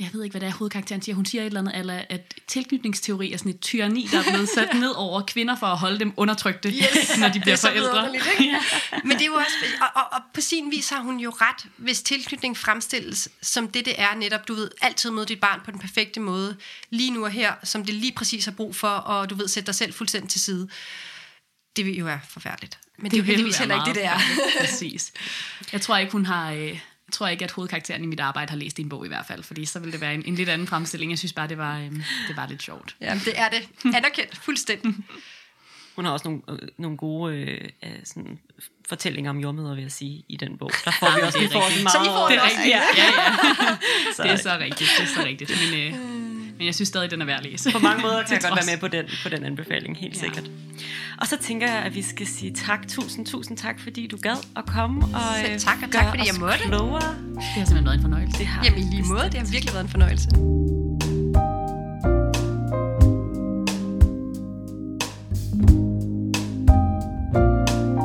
[0.00, 1.16] Jeg ved ikke, hvad det er, hovedkarakteren siger.
[1.16, 4.48] Hun siger et eller andet, eller at tilknytningsteori er sådan et tyranni, der er blevet
[4.48, 7.70] sat ned over kvinder for at holde dem undertrykte, yes, når de bliver det er
[7.70, 8.14] forældre.
[8.14, 8.56] Ikke?
[9.04, 11.66] Men det er jo også, og, og, og på sin vis har hun jo ret,
[11.76, 15.70] hvis tilknytning fremstilles som det, det er netop, du ved, altid møde dit barn på
[15.70, 16.56] den perfekte måde,
[16.90, 19.66] lige nu og her, som det lige præcis har brug for, og du ved, sætte
[19.66, 20.68] dig selv fuldstændig til side.
[21.76, 22.78] Det vil jo være forfærdeligt.
[22.98, 24.18] Men det, det er jo heldigvis heller ikke det, det er.
[24.60, 25.12] Præcis.
[25.72, 26.52] Jeg tror ikke, hun har...
[26.52, 26.80] Øh,
[27.12, 29.64] tror ikke, at hovedkarakteren i mit arbejde har læst din bog i hvert fald, fordi
[29.64, 31.12] så ville det være en, en lidt anden fremstilling.
[31.12, 32.96] Jeg synes bare, det var, øhm, det var lidt sjovt.
[33.00, 33.68] Ja, det er det.
[33.96, 34.36] Anerkendt.
[34.36, 34.94] Fuldstændig.
[35.96, 37.68] Hun har også nogle, øh, nogle gode øh,
[38.04, 38.38] sådan,
[38.88, 40.70] fortællinger om jordmøder, vil jeg sige, i den bog.
[40.84, 41.92] Der får vi også, vi får meget.
[41.92, 42.68] Så I får det er rigtigt.
[42.68, 43.08] Ja, ja,
[44.18, 44.22] ja.
[44.22, 44.90] det er så rigtigt.
[44.98, 45.50] Det er så rigtigt.
[45.62, 46.19] Men, øh,
[46.60, 47.72] men jeg synes stadig, den er værd at læse.
[47.72, 50.20] På mange måder kan jeg godt være med på den, på den anbefaling, helt ja.
[50.20, 50.50] sikkert.
[51.20, 52.88] Og så tænker jeg, at vi skal sige tak.
[52.88, 56.40] Tusind, tusind tak, fordi du gad at komme og Selv tak, og tak, fordi jeg
[56.40, 56.58] måtte.
[56.58, 57.14] Klogere.
[57.34, 58.38] Det har simpelthen været en fornøjelse.
[58.38, 60.30] Det har Jamen i lige måde, det har virkelig været en fornøjelse.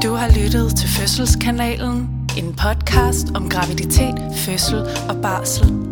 [0.03, 4.79] Du har lyttet til Fødselskanalen, en podcast om graviditet, fødsel
[5.09, 5.84] og barsel